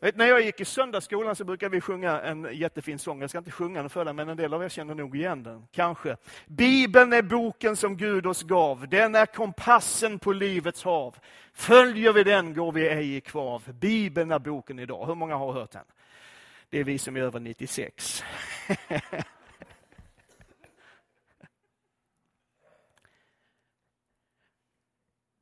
Vet, 0.00 0.16
när 0.16 0.26
jag 0.26 0.40
gick 0.40 0.60
i 0.60 0.64
söndagsskolan 0.64 1.36
så 1.36 1.44
brukade 1.44 1.74
vi 1.74 1.80
sjunga 1.80 2.20
en 2.20 2.48
jättefin 2.52 2.98
sång. 2.98 3.20
Jag 3.20 3.30
ska 3.30 3.38
inte 3.38 3.50
sjunga 3.50 3.80
den 3.80 3.90
för 3.90 4.04
dig, 4.04 4.14
men 4.14 4.28
en 4.28 4.36
del 4.36 4.54
av 4.54 4.64
er 4.64 4.68
känner 4.68 4.94
nog 4.94 5.16
igen 5.16 5.42
den. 5.42 5.66
Kanske. 5.72 6.16
Bibeln 6.46 7.12
är 7.12 7.22
boken 7.22 7.76
som 7.76 7.96
Gud 7.96 8.26
oss 8.26 8.42
gav. 8.42 8.88
Den 8.88 9.14
är 9.14 9.26
kompassen 9.26 10.18
på 10.18 10.32
livets 10.32 10.84
hav. 10.84 11.16
Följer 11.52 12.12
vi 12.12 12.24
den 12.24 12.54
går 12.54 12.72
vi 12.72 12.88
ej 12.88 13.16
i 13.16 13.20
kvav. 13.20 13.72
Bibeln 13.72 14.30
är 14.30 14.38
boken 14.38 14.78
idag. 14.78 15.06
Hur 15.06 15.14
många 15.14 15.36
har 15.36 15.52
hört 15.52 15.70
den? 15.70 15.84
Det 16.70 16.78
är 16.78 16.84
vi 16.84 16.98
som 16.98 17.16
är 17.16 17.20
över 17.20 17.40
96. 17.40 18.24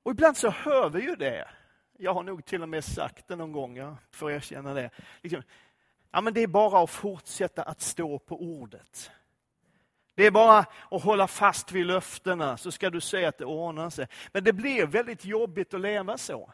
Och 0.02 0.10
ibland 0.10 0.36
så 0.36 0.50
hör 0.50 0.90
vi 0.90 1.00
ju 1.00 1.16
det. 1.16 1.48
Jag 1.98 2.14
har 2.14 2.22
nog 2.22 2.44
till 2.44 2.62
och 2.62 2.68
med 2.68 2.84
sagt 2.84 3.28
det 3.28 3.36
någon 3.36 3.52
gång, 3.52 3.76
jag 3.76 3.96
får 4.10 4.30
erkänna 4.30 4.74
det. 4.74 4.90
Liksom, 5.22 5.42
ja, 6.10 6.20
men 6.20 6.34
det 6.34 6.40
är 6.40 6.46
bara 6.46 6.84
att 6.84 6.90
fortsätta 6.90 7.62
att 7.62 7.80
stå 7.80 8.18
på 8.18 8.42
ordet. 8.42 9.10
Det 10.14 10.26
är 10.26 10.30
bara 10.30 10.58
att 10.90 11.02
hålla 11.02 11.26
fast 11.26 11.72
vid 11.72 11.86
löftena 11.86 12.56
så 12.56 12.72
ska 12.72 12.90
du 12.90 13.00
se 13.00 13.24
att 13.24 13.38
det 13.38 13.44
ordnar 13.44 13.90
sig. 13.90 14.06
Men 14.32 14.44
det 14.44 14.52
blir 14.52 14.86
väldigt 14.86 15.24
jobbigt 15.24 15.74
att 15.74 15.80
leva 15.80 16.18
så. 16.18 16.52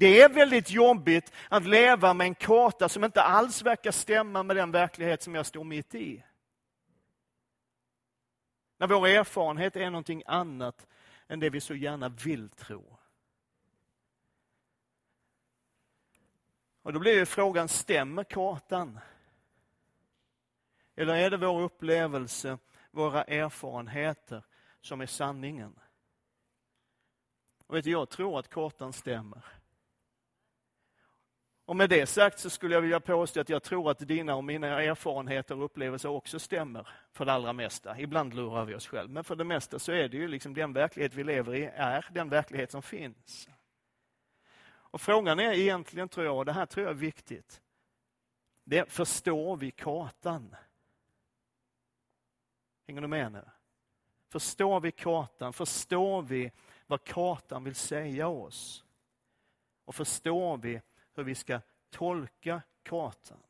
Det 0.00 0.20
är 0.20 0.28
väldigt 0.28 0.70
jobbigt 0.70 1.32
att 1.48 1.66
leva 1.66 2.14
med 2.14 2.24
en 2.24 2.34
karta 2.34 2.88
som 2.88 3.04
inte 3.04 3.22
alls 3.22 3.62
verkar 3.62 3.90
stämma 3.90 4.42
med 4.42 4.56
den 4.56 4.70
verklighet 4.70 5.22
som 5.22 5.34
jag 5.34 5.46
står 5.46 5.64
mitt 5.64 5.94
i. 5.94 6.24
När 8.76 8.86
vår 8.86 9.06
erfarenhet 9.06 9.76
är 9.76 9.90
någonting 9.90 10.22
annat 10.26 10.86
än 11.28 11.40
det 11.40 11.50
vi 11.50 11.60
så 11.60 11.74
gärna 11.74 12.08
vill 12.08 12.48
tro. 12.48 12.98
Och 16.82 16.92
då 16.92 17.00
blir 17.00 17.24
frågan, 17.24 17.68
stämmer 17.68 18.24
kartan? 18.24 19.00
Eller 20.96 21.14
är 21.14 21.30
det 21.30 21.36
vår 21.36 21.60
upplevelse, 21.62 22.58
våra 22.90 23.24
erfarenheter 23.24 24.44
som 24.80 25.00
är 25.00 25.06
sanningen? 25.06 25.78
Och 27.66 27.76
vet 27.76 27.84
du, 27.84 27.90
jag 27.90 28.08
tror 28.08 28.38
att 28.38 28.48
kartan 28.48 28.92
stämmer. 28.92 29.59
Och 31.70 31.76
med 31.76 31.90
det 31.90 32.06
sagt 32.06 32.38
så 32.38 32.50
skulle 32.50 32.74
jag 32.74 32.82
vilja 32.82 33.00
påstå 33.00 33.40
att 33.40 33.48
jag 33.48 33.62
tror 33.62 33.90
att 33.90 33.98
dina 33.98 34.34
och 34.34 34.44
mina 34.44 34.82
erfarenheter 34.82 35.58
och 35.58 35.64
upplevelser 35.64 36.08
också 36.08 36.38
stämmer 36.38 36.88
för 37.12 37.24
det 37.24 37.32
allra 37.32 37.52
mesta. 37.52 38.00
Ibland 38.00 38.34
lurar 38.34 38.64
vi 38.64 38.74
oss 38.74 38.86
själva, 38.86 39.12
men 39.12 39.24
för 39.24 39.36
det 39.36 39.44
mesta 39.44 39.78
så 39.78 39.92
är 39.92 40.08
det 40.08 40.16
ju 40.16 40.28
liksom 40.28 40.54
den 40.54 40.72
verklighet 40.72 41.14
vi 41.14 41.24
lever 41.24 41.54
i 41.54 41.64
är 41.64 42.06
den 42.12 42.28
verklighet 42.28 42.70
som 42.70 42.82
finns. 42.82 43.48
Och 44.62 45.00
Frågan 45.00 45.40
är 45.40 45.52
egentligen, 45.52 46.08
tror 46.08 46.26
jag, 46.26 46.36
och 46.36 46.44
det 46.44 46.52
här 46.52 46.66
tror 46.66 46.86
jag 46.86 46.90
är 46.90 46.98
viktigt, 46.98 47.60
det 48.64 48.78
är, 48.78 48.84
förstår 48.84 49.56
vi 49.56 49.70
kartan? 49.70 50.56
Hänger 52.86 53.00
du 53.00 53.08
med 53.08 53.32
nu? 53.32 53.44
Förstår 54.28 54.80
vi 54.80 54.92
kartan? 54.92 55.52
Förstår 55.52 56.22
vi 56.22 56.52
vad 56.86 57.04
kartan 57.04 57.64
vill 57.64 57.74
säga 57.74 58.28
oss? 58.28 58.84
Och 59.84 59.94
förstår 59.94 60.56
vi 60.56 60.80
hur 61.20 61.24
vi 61.24 61.34
ska 61.34 61.60
tolka 61.90 62.62
kartan? 62.82 63.42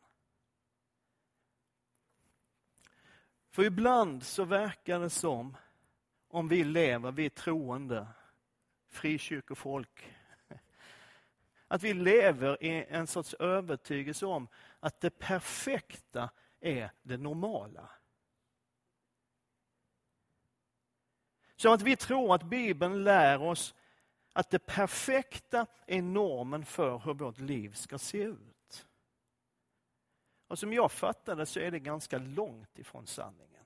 För 3.50 3.64
ibland 3.64 4.22
så 4.22 4.44
verkar 4.44 5.00
det 5.00 5.10
som 5.10 5.56
om 6.28 6.48
vi 6.48 6.64
lever, 6.64 7.12
vi 7.12 7.30
troende, 7.30 8.06
frikyrkofolk, 8.88 10.16
att 11.68 11.82
vi 11.82 11.94
lever 11.94 12.62
i 12.62 12.84
en 12.88 13.06
sorts 13.06 13.34
övertygelse 13.34 14.26
om 14.26 14.48
att 14.80 15.00
det 15.00 15.10
perfekta 15.10 16.30
är 16.60 16.90
det 17.02 17.16
normala. 17.16 17.90
Så 21.56 21.72
att 21.72 21.82
vi 21.82 21.96
tror 21.96 22.34
att 22.34 22.42
Bibeln 22.42 23.04
lär 23.04 23.42
oss 23.42 23.74
att 24.40 24.50
det 24.50 24.59
perfekta 24.59 25.66
är 25.87 26.02
normen 26.02 26.64
för 26.64 26.99
hur 26.99 27.14
vårt 27.14 27.38
liv 27.38 27.73
ska 27.73 27.99
se 27.99 28.23
ut. 28.23 28.87
Och 30.47 30.59
som 30.59 30.73
jag 30.73 30.92
fattar 30.92 31.37
det 31.37 31.47
så 31.47 31.61
är 31.61 31.70
det 31.70 31.78
ganska 31.78 32.18
långt 32.18 32.78
ifrån 32.78 33.06
sanningen. 33.06 33.64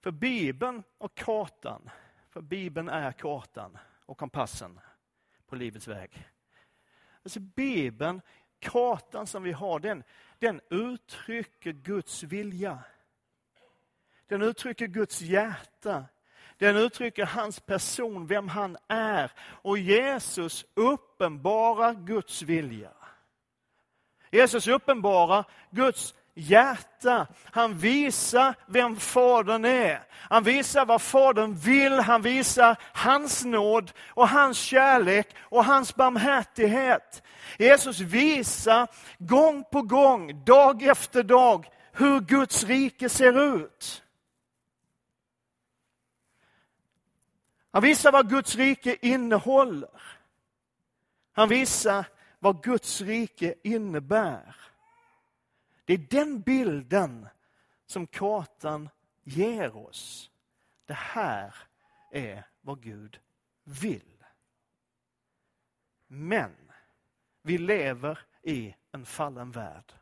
För 0.00 0.10
Bibeln 0.10 0.82
och 0.98 1.14
kartan, 1.14 1.90
för 2.28 2.40
Bibeln 2.40 2.88
är 2.88 3.12
kartan 3.12 3.78
och 4.06 4.18
kompassen 4.18 4.80
på 5.46 5.56
livets 5.56 5.88
väg. 5.88 6.28
Alltså 7.22 7.40
Bibeln, 7.40 8.20
kartan 8.58 9.26
som 9.26 9.42
vi 9.42 9.52
har, 9.52 9.80
den, 9.80 10.04
den 10.38 10.60
uttrycker 10.70 11.72
Guds 11.72 12.22
vilja. 12.22 12.78
Den 14.26 14.42
uttrycker 14.42 14.86
Guds 14.86 15.20
hjärta. 15.20 16.04
Den 16.58 16.76
uttrycker 16.76 17.26
hans 17.26 17.60
person, 17.60 18.26
vem 18.26 18.48
han 18.48 18.76
är. 18.88 19.32
Och 19.40 19.78
Jesus 19.78 20.64
uppenbarar 20.74 21.94
Guds 21.94 22.42
vilja. 22.42 22.90
Jesus 24.30 24.68
uppenbarar 24.68 25.44
Guds 25.70 26.14
hjärta. 26.34 27.26
Han 27.44 27.78
visar 27.78 28.54
vem 28.66 28.96
Fadern 28.96 29.64
är. 29.64 30.02
Han 30.10 30.42
visar 30.42 30.86
vad 30.86 31.02
Fadern 31.02 31.54
vill. 31.54 31.92
Han 31.92 32.22
visar 32.22 32.76
hans 32.92 33.44
nåd 33.44 33.92
och 34.06 34.28
hans 34.28 34.58
kärlek 34.58 35.36
och 35.38 35.64
hans 35.64 35.94
barmhärtighet. 35.94 37.22
Jesus 37.58 38.00
visar 38.00 38.88
gång 39.18 39.64
på 39.72 39.82
gång, 39.82 40.44
dag 40.44 40.82
efter 40.82 41.22
dag, 41.22 41.66
hur 41.92 42.20
Guds 42.20 42.64
rike 42.64 43.08
ser 43.08 43.56
ut. 43.56 44.03
Han 47.74 47.82
visar 47.82 48.12
vad 48.12 48.30
Guds 48.30 48.56
rike 48.56 48.96
innehåller. 49.02 50.02
Han 51.32 51.48
visar 51.48 52.06
vad 52.38 52.62
Guds 52.62 53.00
rike 53.00 53.54
innebär. 53.62 54.56
Det 55.84 55.94
är 55.94 55.98
den 55.98 56.40
bilden 56.40 57.28
som 57.86 58.06
kartan 58.06 58.88
ger 59.22 59.76
oss. 59.76 60.30
Det 60.86 60.94
här 60.94 61.54
är 62.10 62.46
vad 62.60 62.82
Gud 62.82 63.20
vill. 63.64 64.24
Men 66.06 66.56
vi 67.42 67.58
lever 67.58 68.18
i 68.42 68.74
en 68.92 69.06
fallen 69.06 69.50
värld. 69.50 69.92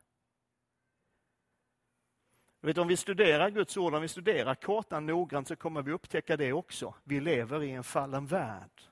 Vet, 2.64 2.78
om 2.78 2.88
vi 2.88 2.96
studerar 2.96 3.50
Guds 3.50 3.76
ord, 3.76 3.94
om 3.94 4.02
vi 4.02 4.08
studerar 4.08 4.54
kartan 4.54 5.06
noggrant 5.06 5.48
så 5.48 5.56
kommer 5.56 5.82
vi 5.82 5.92
upptäcka 5.92 6.36
det 6.36 6.52
också. 6.52 6.94
Vi 7.04 7.20
lever 7.20 7.62
i 7.62 7.70
en 7.70 7.84
fallen 7.84 8.26
värld. 8.26 8.82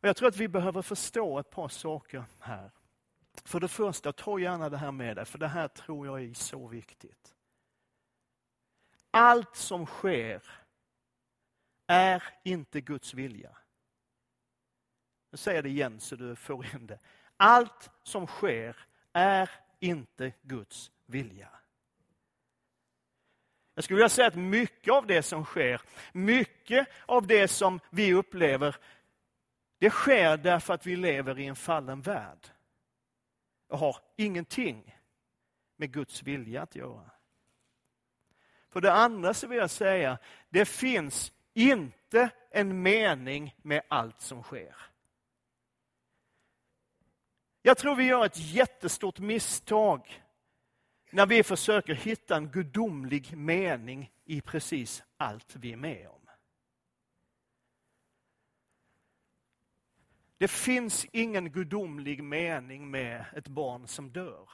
Och 0.00 0.08
jag 0.08 0.16
tror 0.16 0.28
att 0.28 0.36
vi 0.36 0.48
behöver 0.48 0.82
förstå 0.82 1.38
ett 1.38 1.50
par 1.50 1.68
saker 1.68 2.24
här. 2.40 2.70
För 3.44 3.60
det 3.60 3.68
första, 3.68 4.12
ta 4.12 4.38
gärna 4.38 4.68
det 4.68 4.76
här 4.76 4.92
med 4.92 5.16
dig, 5.16 5.24
för 5.24 5.38
det 5.38 5.48
här 5.48 5.68
tror 5.68 6.06
jag 6.06 6.22
är 6.22 6.34
så 6.34 6.68
viktigt. 6.68 7.34
Allt 9.10 9.56
som 9.56 9.86
sker 9.86 10.42
är 11.86 12.22
inte 12.44 12.80
Guds 12.80 13.14
vilja. 13.14 13.56
Jag 15.30 15.38
säger 15.38 15.62
det 15.62 15.68
igen 15.68 16.00
så 16.00 16.16
du 16.16 16.36
får 16.36 16.74
in 16.74 16.86
det. 16.86 16.98
Allt 17.36 17.90
som 18.02 18.26
sker 18.26 18.76
är 19.12 19.50
inte 19.80 20.32
Guds 20.42 20.90
vilja. 21.06 21.48
Jag 23.74 23.84
skulle 23.84 23.96
vilja 23.96 24.08
säga 24.08 24.28
att 24.28 24.34
mycket 24.34 24.94
av 24.94 25.06
det 25.06 25.22
som 25.22 25.44
sker, 25.44 25.80
mycket 26.12 26.88
av 27.06 27.26
det 27.26 27.48
som 27.48 27.80
vi 27.90 28.14
upplever, 28.14 28.76
det 29.78 29.90
sker 29.90 30.36
därför 30.36 30.74
att 30.74 30.86
vi 30.86 30.96
lever 30.96 31.38
i 31.38 31.46
en 31.46 31.56
fallen 31.56 32.00
värld 32.00 32.48
och 33.68 33.78
har 33.78 33.96
ingenting 34.16 34.98
med 35.76 35.92
Guds 35.92 36.22
vilja 36.22 36.62
att 36.62 36.76
göra. 36.76 37.10
För 38.68 38.80
det 38.80 38.92
andra 38.92 39.34
så 39.34 39.46
vill 39.46 39.58
jag 39.58 39.70
säga, 39.70 40.18
det 40.48 40.64
finns 40.64 41.32
inte 41.54 42.30
en 42.50 42.82
mening 42.82 43.54
med 43.62 43.82
allt 43.88 44.20
som 44.20 44.42
sker. 44.42 44.76
Jag 47.62 47.78
tror 47.78 47.96
vi 47.96 48.04
gör 48.04 48.26
ett 48.26 48.38
jättestort 48.38 49.18
misstag 49.18 50.22
när 51.14 51.26
vi 51.26 51.42
försöker 51.42 51.94
hitta 51.94 52.36
en 52.36 52.48
gudomlig 52.50 53.36
mening 53.36 54.12
i 54.24 54.40
precis 54.40 55.02
allt 55.16 55.56
vi 55.56 55.72
är 55.72 55.76
med 55.76 56.08
om. 56.08 56.20
Det 60.38 60.48
finns 60.48 61.06
ingen 61.12 61.52
gudomlig 61.52 62.24
mening 62.24 62.90
med 62.90 63.24
ett 63.36 63.48
barn 63.48 63.88
som 63.88 64.10
dör. 64.10 64.48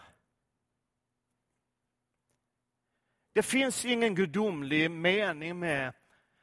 Det 3.33 3.43
finns 3.43 3.85
ingen 3.85 4.15
gudomlig 4.15 4.91
mening 4.91 5.59
med 5.59 5.93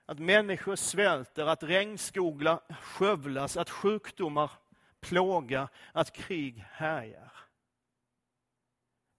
att 0.06 0.20
människor 0.20 0.76
svälter, 0.76 1.46
att 1.46 1.64
regnskogar 1.64 2.60
skövlas, 2.82 3.58
att 3.58 3.70
sjukdomar 3.70 4.52
plågar, 5.00 5.68
att 5.94 6.12
krig 6.12 6.66
härjar. 6.72 7.45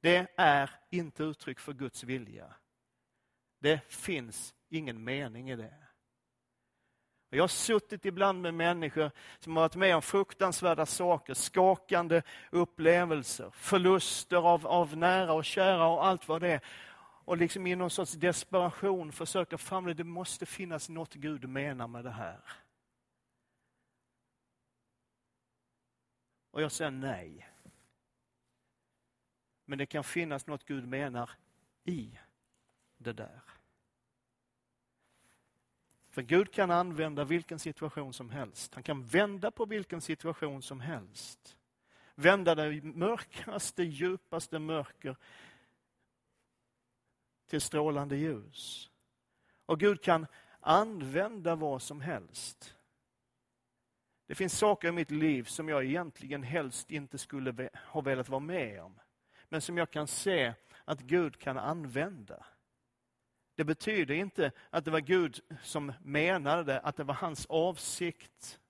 Det 0.01 0.27
är 0.37 0.71
inte 0.91 1.23
uttryck 1.23 1.61
för 1.61 1.73
Guds 1.73 2.05
vilja. 2.05 2.55
Det 3.59 3.81
finns 3.89 4.55
ingen 4.69 5.05
mening 5.05 5.51
i 5.51 5.57
det. 5.57 5.87
Jag 7.31 7.43
har 7.43 7.49
suttit 7.49 8.05
ibland 8.05 8.43
med 8.43 8.55
människor 8.55 9.11
som 9.39 9.57
har 9.57 9.63
varit 9.63 9.77
med 9.77 9.97
om 9.97 10.03
fruktansvärda 10.03 10.87
saker, 10.87 11.35
skakande 11.35 12.23
upplevelser, 12.51 13.51
förluster 13.51 14.37
av, 14.37 14.67
av 14.67 14.97
nära 14.97 15.33
och 15.33 15.45
kära 15.45 15.87
och 15.87 16.07
allt 16.07 16.29
vad 16.29 16.41
det 16.41 16.49
är. 16.49 16.61
Och 17.25 17.37
liksom 17.37 17.67
i 17.67 17.77
någon 17.77 17.91
sorts 17.91 18.13
desperation 18.13 19.13
försöker 19.13 19.57
famla, 19.57 19.95
det 19.95 20.05
måste 20.05 20.47
finnas 20.47 20.89
något 20.89 21.15
Gud 21.15 21.49
menar 21.49 21.87
med 21.87 22.05
det 22.05 22.11
här. 22.11 22.41
Och 26.51 26.63
jag 26.63 26.73
säger 26.73 26.91
nej. 26.91 27.49
Men 29.67 29.79
det 29.79 29.87
kan 29.87 30.05
finnas 30.05 30.47
något 30.47 30.65
Gud 30.65 30.89
menar 30.89 31.31
i 31.85 32.19
det 32.99 33.13
där. 33.13 33.41
För 36.09 36.23
Gud 36.23 36.53
kan 36.53 36.71
använda 36.71 37.25
vilken 37.25 37.59
situation 37.59 38.13
som 38.13 38.31
helst. 38.31 38.75
Han 38.75 38.83
kan 38.83 39.05
vända 39.05 39.51
på 39.51 39.65
vilken 39.65 40.01
situation 40.01 40.63
som 40.63 40.81
helst. 40.81 41.57
Vända 42.15 42.55
det 42.55 42.83
mörkaste, 42.83 43.83
djupaste 43.83 44.59
mörker 44.59 45.17
till 47.47 47.61
strålande 47.61 48.17
ljus. 48.17 48.91
Och 49.67 49.81
Gud 49.81 50.03
kan 50.03 50.27
använda 50.61 51.55
vad 51.55 51.83
som 51.83 52.01
helst. 52.01 52.75
Det 54.27 54.35
finns 54.35 54.59
saker 54.59 54.89
i 54.89 54.93
mitt 54.93 55.11
liv 55.11 55.45
som 55.45 55.69
jag 55.69 55.85
egentligen 55.85 56.43
helst 56.43 56.91
inte 56.91 57.19
skulle 57.19 57.71
ha 57.87 58.01
velat 58.01 58.29
vara 58.29 58.41
med 58.41 58.83
om. 58.83 59.01
Men 59.49 59.61
som 59.61 59.79
jag 59.79 59.91
kan 59.91 60.07
se 60.07 60.55
att 60.85 61.01
Gud 61.01 61.39
kan 61.39 61.59
använda. 61.59 62.47
Det 63.55 63.65
betyder 63.65 64.15
inte 64.15 64.53
att 64.71 64.85
det 64.85 64.91
var 64.91 65.01
Gud 65.01 65.41
som 65.63 65.93
menade 66.03 66.65
det, 66.65 66.81
att 66.81 66.97
det 66.97 67.05
var 67.05 67.15
hans 67.15 67.47
avsikt. 67.47 68.61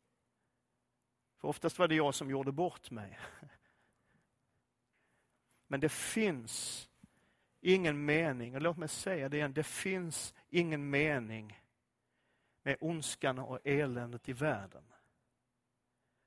För 1.37 1.49
oftast 1.49 1.79
var 1.79 1.89
det 1.89 1.95
jag 1.95 2.15
som 2.15 2.31
gjorde 2.31 2.53
bort 2.53 2.91
mig. 2.91 3.19
Men 5.67 5.81
det 5.81 5.89
finns 5.89 6.89
ingen 7.61 8.05
mening, 8.05 8.55
och 8.55 8.63
låt 8.63 8.77
mig 8.77 8.89
säga 8.89 9.29
det 9.29 9.37
igen, 9.37 9.53
det 9.53 9.67
finns 9.67 10.35
ingen 10.49 10.91
mening 10.91 11.63
med 12.63 12.77
ondskan 12.81 13.39
och 13.39 13.61
eländet 13.65 14.29
i 14.29 14.33
världen. 14.33 14.85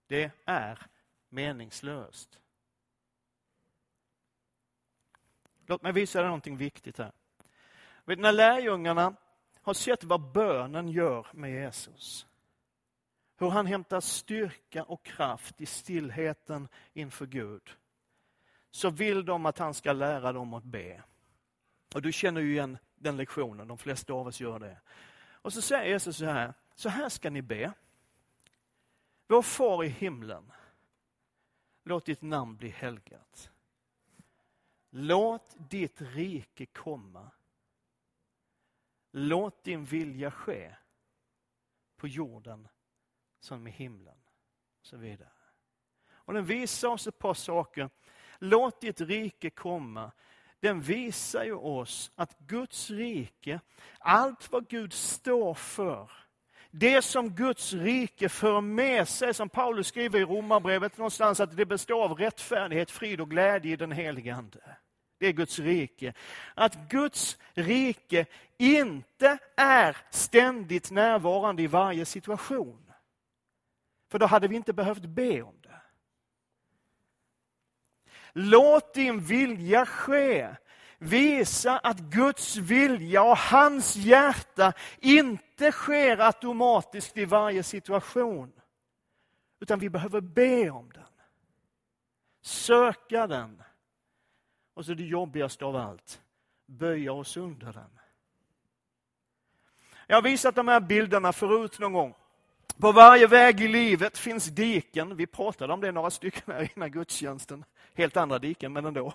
Det 0.08 0.32
är 0.46 0.88
meningslöst. 1.30 2.42
Låt 5.70 5.82
mig 5.82 5.94
visa 5.94 6.20
dig 6.20 6.28
någonting 6.28 6.58
viktigt 6.58 6.98
här. 6.98 7.12
Vet, 8.06 8.20
när 8.20 8.32
lärjungarna 8.32 9.16
har 9.62 9.74
sett 9.74 10.04
vad 10.04 10.32
bönen 10.32 10.90
gör 10.90 11.28
med 11.34 11.52
Jesus, 11.52 12.28
hur 13.38 13.50
han 13.50 13.66
hämtar 13.66 14.00
styrka 14.02 14.84
och 14.84 15.06
kraft 15.06 15.62
i 15.62 15.66
stillheten 15.66 16.68
inför 16.94 17.26
Gud, 17.26 17.70
så 18.72 18.90
vill 18.90 19.26
de 19.26 19.46
att 19.46 19.58
han 19.58 19.74
ska 19.74 19.94
lära 19.94 20.34
dem 20.34 20.54
att 20.54 20.64
be. 20.64 21.04
Och 21.96 22.02
du 22.02 22.12
känner 22.12 22.42
ju 22.42 22.52
igen 22.52 22.78
den 22.96 23.18
lektionen, 23.18 23.68
de 23.68 23.78
flesta 23.78 24.14
av 24.14 24.28
oss 24.28 24.40
gör 24.40 24.60
det. 24.60 24.78
Och 25.32 25.54
så 25.54 25.62
säger 25.62 25.86
Jesus 25.86 26.18
så 26.18 26.26
här, 26.26 26.54
så 26.76 26.90
här 26.90 27.10
ska 27.10 27.30
ni 27.30 27.42
be. 27.42 27.74
Vår 29.28 29.42
far 29.42 29.84
i 29.84 29.88
himlen, 29.88 30.52
låt 31.84 32.06
ditt 32.06 32.22
namn 32.22 32.56
bli 32.56 32.70
helgat. 32.70 33.52
Låt 34.90 35.56
ditt 35.70 36.02
rike 36.02 36.66
komma. 36.66 37.32
Låt 39.12 39.64
din 39.64 39.86
vilja 39.86 40.32
ske 40.32 40.76
på 41.98 42.08
jorden 42.08 42.68
som 43.40 43.68
i 43.68 43.72
himlen. 43.72 44.18
Och 44.80 44.86
så 44.86 44.98
vidare. 44.98 45.30
Och 46.12 46.34
den 46.34 46.46
visar 46.46 46.88
oss 46.88 47.08
ett 47.08 47.20
par 47.20 47.34
saker. 47.34 47.90
Låt 48.40 48.82
ditt 48.82 49.02
rike 49.02 49.50
komma. 49.50 50.12
Den 50.60 50.82
visar 50.82 51.44
ju 51.44 51.54
oss 51.54 52.12
att 52.16 52.40
Guds 52.40 52.90
rike, 52.90 53.60
allt 54.00 54.52
vad 54.52 54.68
Gud 54.68 54.94
står 54.94 55.54
för, 55.54 56.12
det 56.72 57.02
som 57.02 57.30
Guds 57.30 57.74
rike 57.74 58.30
för 58.30 58.62
med 58.62 59.08
sig, 59.08 59.34
som 59.34 59.50
Paulus 59.50 59.88
skriver 59.88 60.20
i 60.20 60.26
Romarbrevet 60.26 60.98
någonstans, 60.98 61.40
att 61.40 61.58
det 61.58 61.66
består 61.66 62.04
av 62.04 62.14
rättfärdighet, 62.18 62.92
frid 62.92 63.22
och 63.22 63.30
glädje 63.30 63.74
i 63.74 63.76
den 63.76 63.92
helige 63.92 64.36
Ande. 64.36 64.78
Det 65.20 65.28
är 65.28 65.32
Guds 65.32 65.60
rike. 65.60 66.14
Att 66.56 66.90
Guds 66.90 67.38
rike 67.54 68.26
inte 68.58 69.38
är 69.56 69.98
ständigt 70.10 70.92
närvarande 70.92 71.64
i 71.64 71.68
varje 71.68 72.06
situation. 72.06 72.94
För 74.12 74.20
då 74.20 74.26
hade 74.26 74.48
vi 74.48 74.56
inte 74.56 74.74
behövt 74.74 75.06
be 75.06 75.42
om 75.42 75.56
det. 75.62 75.82
Låt 78.34 78.94
din 78.94 79.20
vilja 79.20 79.86
ske 79.86 80.50
visa 81.00 81.78
att 81.78 82.00
Guds 82.00 82.56
vilja 82.58 83.24
och 83.24 83.38
hans 83.38 83.96
hjärta 83.96 84.74
inte 85.00 85.72
sker 85.72 86.18
automatiskt 86.18 87.18
i 87.18 87.26
varje 87.26 87.64
situation. 87.64 88.52
Utan 89.60 89.80
vi 89.80 89.90
behöver 89.90 90.22
be 90.22 90.70
om 90.70 90.92
den. 90.94 91.04
Söka 92.42 93.28
den. 93.28 93.64
Och 94.74 94.86
så 94.86 94.94
det 94.94 95.04
jobbigaste 95.04 95.66
av 95.66 95.76
allt, 95.76 96.22
böja 96.66 97.14
oss 97.14 97.38
under 97.38 97.74
den. 97.74 98.00
Jag 100.08 100.18
har 100.18 100.22
visat 100.22 100.56
de 100.56 100.68
här 100.68 100.80
bilderna 100.80 101.34
förut 101.34 101.80
någon 101.80 101.94
gång. 101.94 102.16
På 102.78 102.92
varje 102.92 103.28
väg 103.28 103.62
i 103.62 103.68
livet 103.68 104.18
finns 104.18 104.46
diken. 104.46 105.16
Vi 105.16 105.28
pratade 105.28 105.74
om 105.74 105.82
det 105.82 105.92
några 105.92 106.10
stycken 106.10 106.54
här 106.54 106.70
innan 106.76 106.92
gudstjänsten. 106.92 107.66
Helt 107.94 108.18
andra 108.18 108.40
diken, 108.40 108.74
men 108.74 108.86
ändå. 108.86 109.14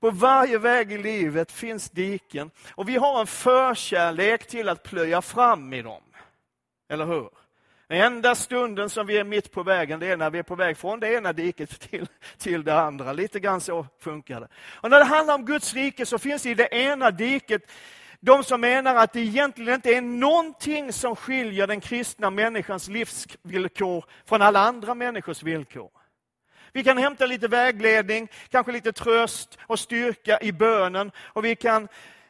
På 0.00 0.10
varje 0.10 0.58
väg 0.58 0.92
i 0.92 0.98
livet 0.98 1.52
finns 1.52 1.90
diken 1.90 2.50
och 2.70 2.88
vi 2.88 2.96
har 2.96 3.20
en 3.20 3.26
förkärlek 3.26 4.46
till 4.46 4.68
att 4.68 4.82
plöja 4.82 5.22
fram 5.22 5.72
i 5.72 5.82
dem. 5.82 6.02
Eller 6.88 7.04
hur? 7.04 7.28
Den 7.88 8.00
enda 8.00 8.34
stunden 8.34 8.90
som 8.90 9.06
vi 9.06 9.18
är 9.18 9.24
mitt 9.24 9.52
på 9.52 9.62
vägen, 9.62 10.00
det 10.00 10.06
är 10.06 10.16
när 10.16 10.30
vi 10.30 10.38
är 10.38 10.42
på 10.42 10.54
väg 10.54 10.76
från 10.76 11.00
det 11.00 11.14
ena 11.14 11.32
diket 11.32 11.80
till, 11.90 12.08
till 12.38 12.64
det 12.64 12.80
andra. 12.80 13.12
Lite 13.12 13.40
grann 13.40 13.60
så 13.60 13.86
funkar 14.00 14.40
det. 14.40 14.48
Och 14.66 14.90
när 14.90 14.98
det 14.98 15.04
handlar 15.04 15.34
om 15.34 15.44
Guds 15.44 15.74
rike 15.74 16.06
så 16.06 16.18
finns 16.18 16.42
det 16.42 16.50
i 16.50 16.54
det 16.54 16.74
ena 16.74 17.10
diket 17.10 17.70
de 18.20 18.44
som 18.44 18.60
menar 18.60 18.94
att 18.94 19.12
det 19.12 19.20
egentligen 19.20 19.74
inte 19.74 19.90
är 19.90 20.00
någonting 20.00 20.92
som 20.92 21.16
skiljer 21.16 21.66
den 21.66 21.80
kristna 21.80 22.30
människans 22.30 22.88
livsvillkor 22.88 24.04
från 24.24 24.42
alla 24.42 24.60
andra 24.60 24.94
människors 24.94 25.42
villkor. 25.42 25.90
Vi 26.72 26.84
kan 26.84 26.98
hämta 26.98 27.26
lite 27.26 27.48
vägledning, 27.48 28.28
kanske 28.50 28.72
lite 28.72 28.92
tröst 28.92 29.58
och 29.62 29.78
styrka 29.78 30.38
i 30.40 30.52
bönen 30.52 31.12
och 31.18 31.44
vi 31.44 31.56
kan 31.56 31.88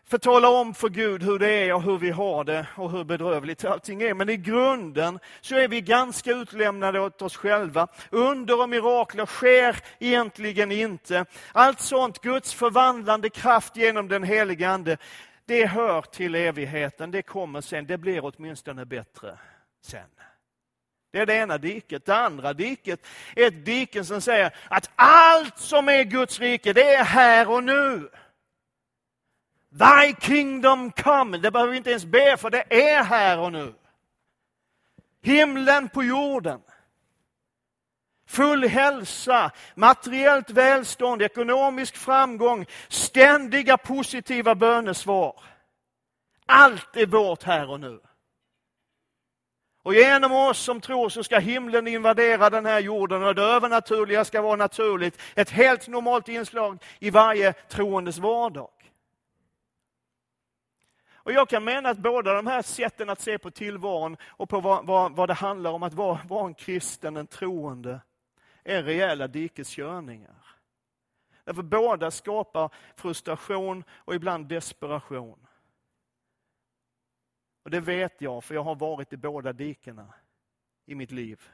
förtala 0.08 0.48
om 0.48 0.74
för 0.74 0.88
Gud 0.88 1.22
hur 1.22 1.38
det 1.38 1.50
är 1.50 1.74
och 1.74 1.82
hur 1.82 1.98
vi 1.98 2.10
har 2.10 2.44
det 2.44 2.66
och 2.76 2.90
hur 2.90 3.04
bedrövligt 3.04 3.64
allting 3.64 4.02
är. 4.02 4.14
Men 4.14 4.28
i 4.28 4.36
grunden 4.36 5.18
så 5.40 5.56
är 5.56 5.68
vi 5.68 5.80
ganska 5.80 6.30
utlämnade 6.30 7.00
åt 7.00 7.22
oss 7.22 7.36
själva. 7.36 7.88
Under 8.10 8.60
och 8.62 8.68
mirakler 8.68 9.26
sker 9.26 9.76
egentligen 9.98 10.72
inte. 10.72 11.24
Allt 11.52 11.80
sånt, 11.80 12.22
Guds 12.22 12.54
förvandlande 12.54 13.30
kraft 13.30 13.76
genom 13.76 14.08
den 14.08 14.22
helige 14.22 14.70
Ande, 14.70 14.96
det 15.46 15.66
hör 15.66 16.02
till 16.02 16.34
evigheten, 16.34 17.10
det 17.10 17.22
kommer 17.22 17.60
sen, 17.60 17.86
det 17.86 17.98
blir 17.98 18.20
åtminstone 18.24 18.84
bättre 18.84 19.38
sen. 19.82 20.00
Det 21.16 21.22
är 21.22 21.26
det 21.26 21.34
ena 21.34 21.58
diket. 21.58 22.04
Det 22.04 22.16
andra 22.16 22.52
diket 22.52 23.06
är 23.36 23.46
ett 23.46 23.64
dike 23.64 24.04
som 24.04 24.20
säger 24.20 24.56
att 24.68 24.90
allt 24.96 25.58
som 25.58 25.88
är 25.88 26.04
Guds 26.04 26.40
rike, 26.40 26.72
det 26.72 26.94
är 26.94 27.04
här 27.04 27.50
och 27.50 27.64
nu. 27.64 28.10
Thy 29.70 30.14
kingdom 30.20 30.90
come. 30.90 31.38
Det 31.38 31.50
behöver 31.50 31.70
vi 31.70 31.76
inte 31.76 31.90
ens 31.90 32.04
be 32.04 32.36
för, 32.36 32.50
det 32.50 32.90
är 32.90 33.02
här 33.02 33.38
och 33.38 33.52
nu. 33.52 33.74
Himlen 35.22 35.88
på 35.88 36.04
jorden. 36.04 36.60
Full 38.26 38.64
hälsa, 38.64 39.50
materiellt 39.74 40.50
välstånd, 40.50 41.22
ekonomisk 41.22 41.96
framgång, 41.96 42.66
ständiga 42.88 43.76
positiva 43.76 44.54
bönesvar. 44.54 45.42
Allt 46.46 46.96
är 46.96 47.06
vårt 47.06 47.42
här 47.42 47.70
och 47.70 47.80
nu. 47.80 48.00
Och 49.86 49.94
genom 49.94 50.32
oss 50.32 50.58
som 50.58 50.80
tror 50.80 51.08
så 51.08 51.24
ska 51.24 51.38
himlen 51.38 51.86
invadera 51.86 52.50
den 52.50 52.66
här 52.66 52.80
jorden 52.80 53.22
och 53.22 53.34
det 53.34 53.42
övernaturliga 53.42 54.24
ska 54.24 54.42
vara 54.42 54.56
naturligt. 54.56 55.20
Ett 55.34 55.50
helt 55.50 55.88
normalt 55.88 56.28
inslag 56.28 56.82
i 56.98 57.10
varje 57.10 57.52
troendes 57.52 58.18
vardag. 58.18 58.70
Och 61.12 61.32
Jag 61.32 61.48
kan 61.48 61.64
mena 61.64 61.88
att 61.88 61.98
båda 61.98 62.32
de 62.32 62.46
här 62.46 62.62
sätten 62.62 63.10
att 63.10 63.20
se 63.20 63.38
på 63.38 63.50
tillvaron 63.50 64.16
och 64.26 64.48
på 64.48 64.60
vad, 64.60 64.86
vad, 64.86 65.12
vad 65.12 65.28
det 65.28 65.34
handlar 65.34 65.70
om 65.70 65.82
att 65.82 65.94
vara, 65.94 66.20
vara 66.28 66.46
en 66.46 66.54
kristen, 66.54 67.16
en 67.16 67.26
troende, 67.26 68.00
är 68.64 68.82
rejäla 68.82 69.26
dikeskörningar. 69.26 70.44
Därför 71.44 71.62
båda 71.62 72.10
skapar 72.10 72.70
frustration 72.96 73.84
och 73.90 74.14
ibland 74.14 74.46
desperation. 74.46 75.45
Och 77.66 77.72
Det 77.72 77.80
vet 77.80 78.20
jag, 78.20 78.44
för 78.44 78.54
jag 78.54 78.62
har 78.62 78.74
varit 78.74 79.12
i 79.12 79.16
båda 79.16 79.52
dikena 79.52 80.14
i 80.84 80.94
mitt 80.94 81.10
liv. 81.10 81.50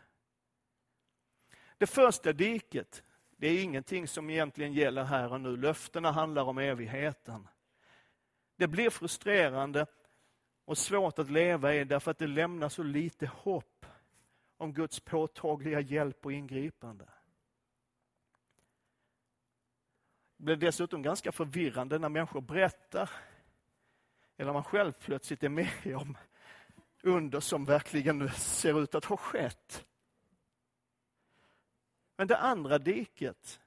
Det 1.79 1.87
första 1.87 2.33
diket, 2.33 3.03
det 3.37 3.47
är 3.47 3.63
ingenting 3.63 4.09
som 4.09 4.31
egentligen 4.31 4.73
gäller 4.73 5.05
här 5.05 5.33
och 5.33 5.41
nu. 5.41 5.57
Löftena 5.57 6.11
handlar 6.11 6.43
om 6.43 6.59
evigheten. 6.59 7.49
Det 8.57 8.69
blir 8.69 8.91
frustrerande 8.91 9.87
och 10.65 10.79
svårt 10.79 11.19
att 11.19 11.31
leva 11.31 11.75
i 11.75 11.85
därför 11.85 12.11
att 12.11 12.19
det 12.19 12.27
lämnar 12.27 12.69
så 12.69 12.83
lite 12.83 13.27
hopp 13.27 13.87
om 14.57 14.73
Guds 14.73 15.01
påtagliga 15.01 15.81
hjälp 15.81 16.27
och 16.27 16.33
ingripande. 16.33 17.09
Det 20.37 20.45
blir 20.45 20.57
dessutom 20.57 21.03
ganska 21.03 21.33
förvirrande 21.33 21.99
när 21.99 22.09
människor 22.09 22.41
berättar 22.41 23.11
eller 24.37 24.53
man 24.53 24.65
själv 24.65 24.93
plötsligt 24.93 25.43
är 25.43 25.49
med 25.49 25.97
om 25.97 26.17
under 27.03 27.41
som 27.41 27.65
verkligen 27.65 28.31
ser 28.31 28.83
ut 28.83 28.95
att 28.95 29.05
ha 29.05 29.17
skett. 29.17 29.87
Men 32.17 32.29
det 32.29 32.39
andra 32.39 32.79
diket, 32.79 33.61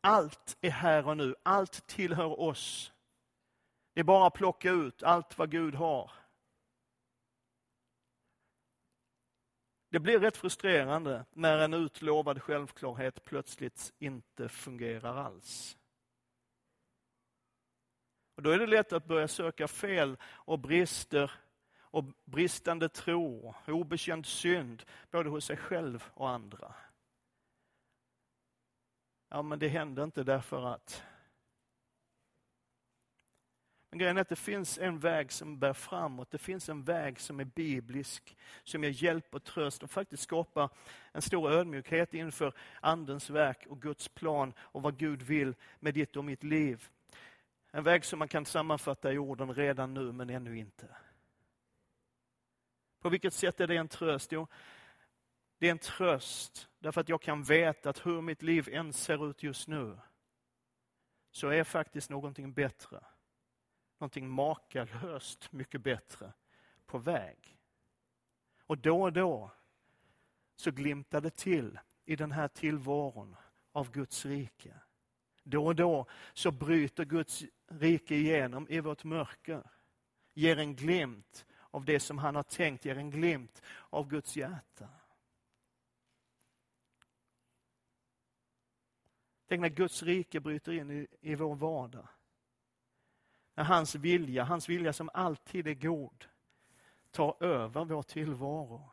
allt 0.00 0.56
är 0.60 0.70
här 0.70 1.08
och 1.08 1.16
nu, 1.16 1.34
allt 1.42 1.86
tillhör 1.86 2.40
oss. 2.40 2.92
Det 3.92 4.00
är 4.00 4.04
bara 4.04 4.26
att 4.26 4.34
plocka 4.34 4.70
ut 4.70 5.02
allt 5.02 5.38
vad 5.38 5.50
Gud 5.50 5.74
har. 5.74 6.10
Det 9.88 10.00
blir 10.00 10.18
rätt 10.18 10.36
frustrerande 10.36 11.24
när 11.30 11.58
en 11.58 11.74
utlovad 11.74 12.42
självklarhet 12.42 13.24
plötsligt 13.24 13.92
inte 13.98 14.48
fungerar 14.48 15.16
alls. 15.16 15.76
Och 18.34 18.42
Då 18.42 18.50
är 18.50 18.58
det 18.58 18.66
lätt 18.66 18.92
att 18.92 19.06
börja 19.06 19.28
söka 19.28 19.68
fel 19.68 20.16
och 20.24 20.58
brister 20.58 21.30
och 21.78 22.04
bristande 22.24 22.88
tro, 22.88 23.54
obekänd 23.66 24.26
synd, 24.26 24.82
både 25.10 25.30
hos 25.30 25.44
sig 25.44 25.56
själv 25.56 26.04
och 26.14 26.30
andra. 26.30 26.74
Ja, 29.28 29.42
men 29.42 29.58
det 29.58 29.68
händer 29.68 30.04
inte 30.04 30.22
därför 30.22 30.66
att. 30.66 31.02
Men 33.90 33.98
grejen 33.98 34.16
är 34.16 34.20
att 34.20 34.28
det 34.28 34.36
finns 34.36 34.78
en 34.78 34.98
väg 34.98 35.32
som 35.32 35.58
bär 35.58 35.72
framåt. 35.72 36.30
Det 36.30 36.38
finns 36.38 36.68
en 36.68 36.82
väg 36.82 37.20
som 37.20 37.40
är 37.40 37.44
biblisk, 37.44 38.36
som 38.64 38.84
ger 38.84 39.04
hjälp 39.04 39.34
och 39.34 39.44
tröst 39.44 39.82
och 39.82 39.90
faktiskt 39.90 40.22
skapar 40.22 40.68
en 41.12 41.22
stor 41.22 41.50
ödmjukhet 41.50 42.14
inför 42.14 42.52
Andens 42.80 43.30
verk 43.30 43.66
och 43.66 43.82
Guds 43.82 44.08
plan 44.08 44.52
och 44.58 44.82
vad 44.82 44.98
Gud 44.98 45.22
vill 45.22 45.54
med 45.80 45.94
ditt 45.94 46.16
och 46.16 46.24
mitt 46.24 46.44
liv. 46.44 46.88
En 47.76 47.82
väg 47.82 48.04
som 48.04 48.18
man 48.18 48.28
kan 48.28 48.46
sammanfatta 48.46 49.12
i 49.12 49.18
orden 49.18 49.54
redan 49.54 49.94
nu 49.94 50.12
men 50.12 50.30
ännu 50.30 50.58
inte. 50.58 50.96
På 53.00 53.08
vilket 53.08 53.34
sätt 53.34 53.60
är 53.60 53.66
det 53.66 53.76
en 53.76 53.88
tröst? 53.88 54.32
Jo, 54.32 54.46
det 55.58 55.66
är 55.66 55.70
en 55.70 55.78
tröst 55.78 56.68
därför 56.78 57.00
att 57.00 57.08
jag 57.08 57.22
kan 57.22 57.42
veta 57.42 57.90
att 57.90 58.06
hur 58.06 58.20
mitt 58.20 58.42
liv 58.42 58.68
än 58.72 58.92
ser 58.92 59.30
ut 59.30 59.42
just 59.42 59.68
nu 59.68 59.98
så 61.30 61.48
är 61.48 61.64
faktiskt 61.64 62.10
någonting 62.10 62.52
bättre, 62.52 63.04
någonting 63.98 64.28
makalöst 64.28 65.52
mycket 65.52 65.82
bättre 65.82 66.32
på 66.86 66.98
väg. 66.98 67.58
Och 68.66 68.78
då 68.78 69.02
och 69.02 69.12
då 69.12 69.50
så 70.56 70.70
glimtar 70.70 71.20
det 71.20 71.36
till 71.36 71.78
i 72.04 72.16
den 72.16 72.32
här 72.32 72.48
tillvaron 72.48 73.36
av 73.72 73.90
Guds 73.90 74.26
rike. 74.26 74.74
Då 75.44 75.66
och 75.66 75.76
då 75.76 76.06
så 76.32 76.50
bryter 76.50 77.04
Guds 77.04 77.44
rike 77.80 78.14
igenom 78.14 78.68
i 78.68 78.80
vårt 78.80 79.04
mörker. 79.04 79.70
Ger 80.34 80.58
en 80.58 80.76
glimt 80.76 81.46
av 81.70 81.84
det 81.84 82.00
som 82.00 82.18
han 82.18 82.36
har 82.36 82.42
tänkt, 82.42 82.84
ger 82.84 82.98
en 82.98 83.10
glimt 83.10 83.62
av 83.90 84.08
Guds 84.08 84.36
hjärta. 84.36 84.88
Tänk 89.46 89.60
när 89.60 89.68
Guds 89.68 90.02
rike 90.02 90.40
bryter 90.40 90.72
in 90.72 90.90
i, 90.90 91.06
i 91.20 91.34
vår 91.34 91.54
vardag. 91.54 92.08
När 93.54 93.64
hans 93.64 93.94
vilja, 93.94 94.44
hans 94.44 94.68
vilja 94.68 94.92
som 94.92 95.10
alltid 95.14 95.66
är 95.66 95.74
god, 95.74 96.24
tar 97.10 97.42
över 97.42 97.84
vår 97.84 98.02
tillvaro. 98.02 98.90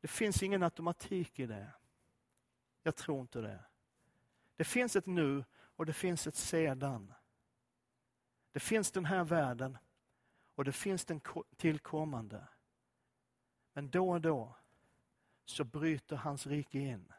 Det 0.00 0.08
finns 0.08 0.42
ingen 0.42 0.62
automatik 0.62 1.38
i 1.38 1.46
det. 1.46 1.72
Jag 2.82 2.96
tror 2.96 3.20
inte 3.20 3.40
det. 3.40 3.64
Det 4.56 4.64
finns 4.64 4.96
ett 4.96 5.06
nu 5.06 5.44
och 5.76 5.86
det 5.86 5.92
finns 5.92 6.26
ett 6.26 6.36
sedan. 6.36 7.14
Det 8.58 8.62
finns 8.62 8.90
den 8.92 9.04
här 9.04 9.24
världen 9.24 9.78
och 10.54 10.64
det 10.64 10.72
finns 10.72 11.04
den 11.04 11.20
tillkommande. 11.56 12.48
Men 13.72 13.90
då 13.90 14.10
och 14.10 14.20
då 14.20 14.56
så 15.44 15.64
bryter 15.64 16.16
hans 16.16 16.46
rike 16.46 16.78
in 16.78 17.12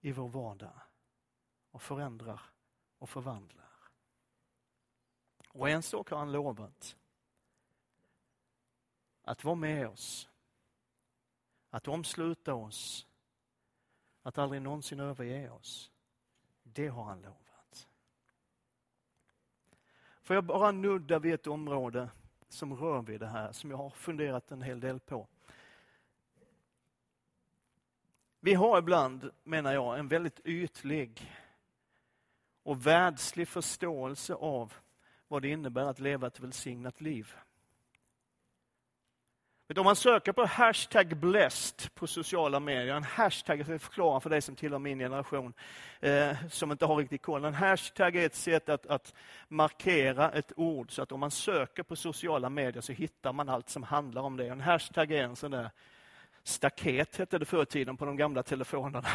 i 0.00 0.12
vår 0.12 0.28
vardag 0.28 0.80
och 1.70 1.82
förändrar 1.82 2.40
och 2.98 3.10
förvandlar. 3.10 3.72
Och 5.48 5.68
en 5.68 5.82
sak 5.82 6.10
har 6.10 6.18
han 6.18 6.32
lovat. 6.32 6.96
Att 9.22 9.44
vara 9.44 9.54
med 9.54 9.88
oss. 9.88 10.28
Att 11.70 11.88
omsluta 11.88 12.54
oss. 12.54 13.06
Att 14.22 14.38
aldrig 14.38 14.62
någonsin 14.62 15.00
överge 15.00 15.50
oss. 15.50 15.92
Det 16.62 16.88
har 16.88 17.04
han 17.04 17.22
lovat. 17.22 17.43
Får 20.24 20.36
jag 20.36 20.44
bara 20.44 20.72
nudda 20.72 21.18
vid 21.18 21.34
ett 21.34 21.46
område 21.46 22.10
som 22.48 22.76
rör 22.76 23.02
vid 23.02 23.20
det 23.20 23.26
här, 23.26 23.52
som 23.52 23.70
jag 23.70 23.76
har 23.76 23.90
funderat 23.90 24.50
en 24.50 24.62
hel 24.62 24.80
del 24.80 25.00
på. 25.00 25.26
Vi 28.40 28.54
har 28.54 28.78
ibland, 28.78 29.30
menar 29.42 29.72
jag, 29.72 29.98
en 29.98 30.08
väldigt 30.08 30.40
ytlig 30.44 31.32
och 32.62 32.86
världslig 32.86 33.48
förståelse 33.48 34.34
av 34.34 34.74
vad 35.28 35.42
det 35.42 35.48
innebär 35.48 35.84
att 35.84 36.00
leva 36.00 36.26
ett 36.26 36.40
välsignat 36.40 37.00
liv. 37.00 37.34
Om 39.68 39.84
man 39.84 39.96
söker 39.96 40.32
på 40.32 40.44
hashtag 40.46 41.16
blessed 41.16 41.94
på 41.94 42.06
sociala 42.06 42.60
medier, 42.60 42.94
en 42.94 43.04
hashtag, 43.04 43.58
jag 43.58 43.66
ska 43.66 43.78
förklara 43.78 44.20
för 44.20 44.30
dig 44.30 44.42
som 44.42 44.56
tillhör 44.56 44.78
min 44.78 44.98
generation, 44.98 45.52
eh, 46.00 46.36
som 46.50 46.72
inte 46.72 46.86
har 46.86 46.96
riktigt 46.96 47.22
koll. 47.22 47.44
En 47.44 47.54
hashtag 47.54 48.16
är 48.16 48.26
ett 48.26 48.34
sätt 48.34 48.68
att, 48.68 48.86
att, 48.86 49.14
markera 49.48 50.30
ett 50.30 50.52
ord, 50.56 50.90
så 50.92 51.02
att 51.02 51.12
om 51.12 51.20
man 51.20 51.30
söker 51.30 51.82
på 51.82 51.96
sociala 51.96 52.50
medier 52.50 52.80
så 52.80 52.92
hittar 52.92 53.32
man 53.32 53.48
allt 53.48 53.68
som 53.68 53.82
handlar 53.82 54.22
om 54.22 54.36
det. 54.36 54.48
En 54.48 54.60
hashtag 54.60 55.12
är 55.12 55.24
en 55.24 55.36
sån 55.36 55.50
där 55.50 55.70
staket, 56.42 57.16
hette 57.16 57.38
det 57.38 57.44
förr 57.44 57.62
i 57.62 57.66
tiden 57.66 57.96
på 57.96 58.04
de 58.04 58.16
gamla 58.16 58.42
telefonerna. 58.42 59.08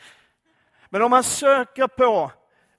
Men 0.88 1.02
om 1.02 1.10
man 1.10 1.24
söker 1.24 1.86
på 1.86 2.30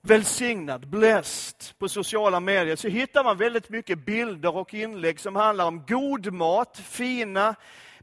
välsignad, 0.02 0.88
blessed 0.88 1.78
på 1.78 1.88
sociala 1.88 2.40
medier 2.40 2.76
så 2.76 2.88
hittar 2.88 3.24
man 3.24 3.38
väldigt 3.38 3.70
mycket 3.70 4.06
bilder 4.06 4.56
och 4.56 4.74
inlägg 4.74 5.20
som 5.20 5.36
handlar 5.36 5.66
om 5.66 5.84
god 5.86 6.32
mat, 6.32 6.78
fina 6.78 7.54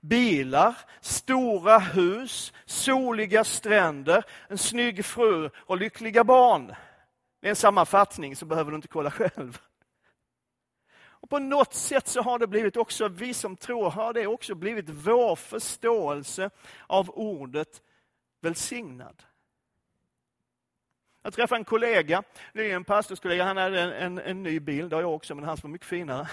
bilar, 0.01 0.77
stora 1.01 1.79
hus, 1.79 2.53
soliga 2.65 3.43
stränder, 3.43 4.23
en 4.47 4.57
snygg 4.57 5.05
fru 5.05 5.49
och 5.55 5.77
lyckliga 5.77 6.23
barn. 6.23 6.67
Det 7.41 7.47
är 7.47 7.49
en 7.49 7.55
sammanfattning 7.55 8.35
så 8.35 8.45
behöver 8.45 8.71
du 8.71 8.75
inte 8.75 8.87
kolla 8.87 9.11
själv. 9.11 9.61
Och 11.21 11.29
På 11.29 11.39
något 11.39 11.73
sätt 11.73 12.07
så 12.07 12.21
har 12.21 12.39
det 12.39 12.47
blivit 12.47 12.77
också, 12.77 13.07
vi 13.07 13.33
som 13.33 13.55
tror, 13.55 13.89
har 13.89 14.13
det 14.13 14.27
också 14.27 14.55
blivit 14.55 14.89
vår 14.89 15.35
förståelse 15.35 16.49
av 16.87 17.09
ordet 17.09 17.81
välsignad. 18.41 19.23
Jag 21.21 21.33
träffade 21.33 21.59
en 21.59 21.65
kollega, 21.65 22.23
det 22.53 22.71
är 22.71 22.75
en 22.75 22.83
pastorskollega, 22.83 23.43
han 23.43 23.57
hade 23.57 23.81
en, 23.81 23.91
en, 23.91 24.17
en 24.17 24.43
ny 24.43 24.59
bil, 24.59 24.89
det 24.89 24.95
har 24.95 25.03
jag 25.03 25.15
också, 25.15 25.35
men 25.35 25.45
hans 25.45 25.63
var 25.63 25.69
mycket 25.69 25.87
finare. 25.87 26.27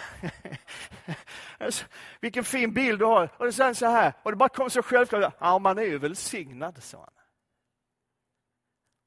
Vilken 2.21 2.45
fin 2.45 2.75
bil 2.75 2.99
du 2.99 3.05
har! 3.05 3.31
Och 3.37 3.55
sen 3.55 3.75
så 3.75 3.87
här, 3.87 4.13
och 4.23 4.31
det 4.31 4.37
bara 4.37 4.49
kom 4.49 4.71
så 4.71 4.83
självklart, 4.83 5.35
ja 5.39 5.59
man 5.59 5.79
är 5.79 5.83
ju 5.83 5.99
välsignad, 5.99 6.83
sa 6.83 6.99
han. 6.99 7.13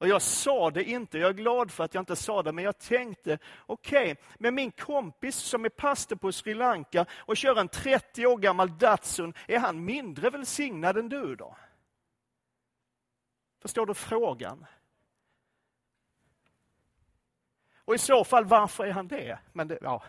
Och 0.00 0.08
jag 0.08 0.22
sa 0.22 0.70
det 0.70 0.84
inte, 0.84 1.18
jag 1.18 1.28
är 1.28 1.34
glad 1.34 1.70
för 1.70 1.84
att 1.84 1.94
jag 1.94 2.02
inte 2.02 2.16
sa 2.16 2.42
det, 2.42 2.52
men 2.52 2.64
jag 2.64 2.78
tänkte, 2.78 3.38
okej, 3.66 4.12
okay, 4.12 4.24
men 4.38 4.54
min 4.54 4.70
kompis 4.70 5.36
som 5.36 5.64
är 5.64 5.68
pastor 5.68 6.16
på 6.16 6.32
Sri 6.32 6.54
Lanka 6.54 7.06
och 7.12 7.36
kör 7.36 7.56
en 7.56 7.68
30 7.68 8.26
år 8.26 8.36
gammal 8.36 8.78
Datsun, 8.78 9.34
är 9.48 9.58
han 9.58 9.84
mindre 9.84 10.30
välsignad 10.30 10.96
än 10.96 11.08
du 11.08 11.36
då? 11.36 11.56
Förstår 13.62 13.86
du 13.86 13.94
frågan? 13.94 14.66
Och 17.90 17.94
i 17.94 17.98
så 17.98 18.24
fall, 18.24 18.44
varför 18.44 18.84
är 18.84 18.92
han 18.92 19.08
det? 19.08 19.38
Men 19.52 19.68
det, 19.68 19.78
ja. 19.80 20.02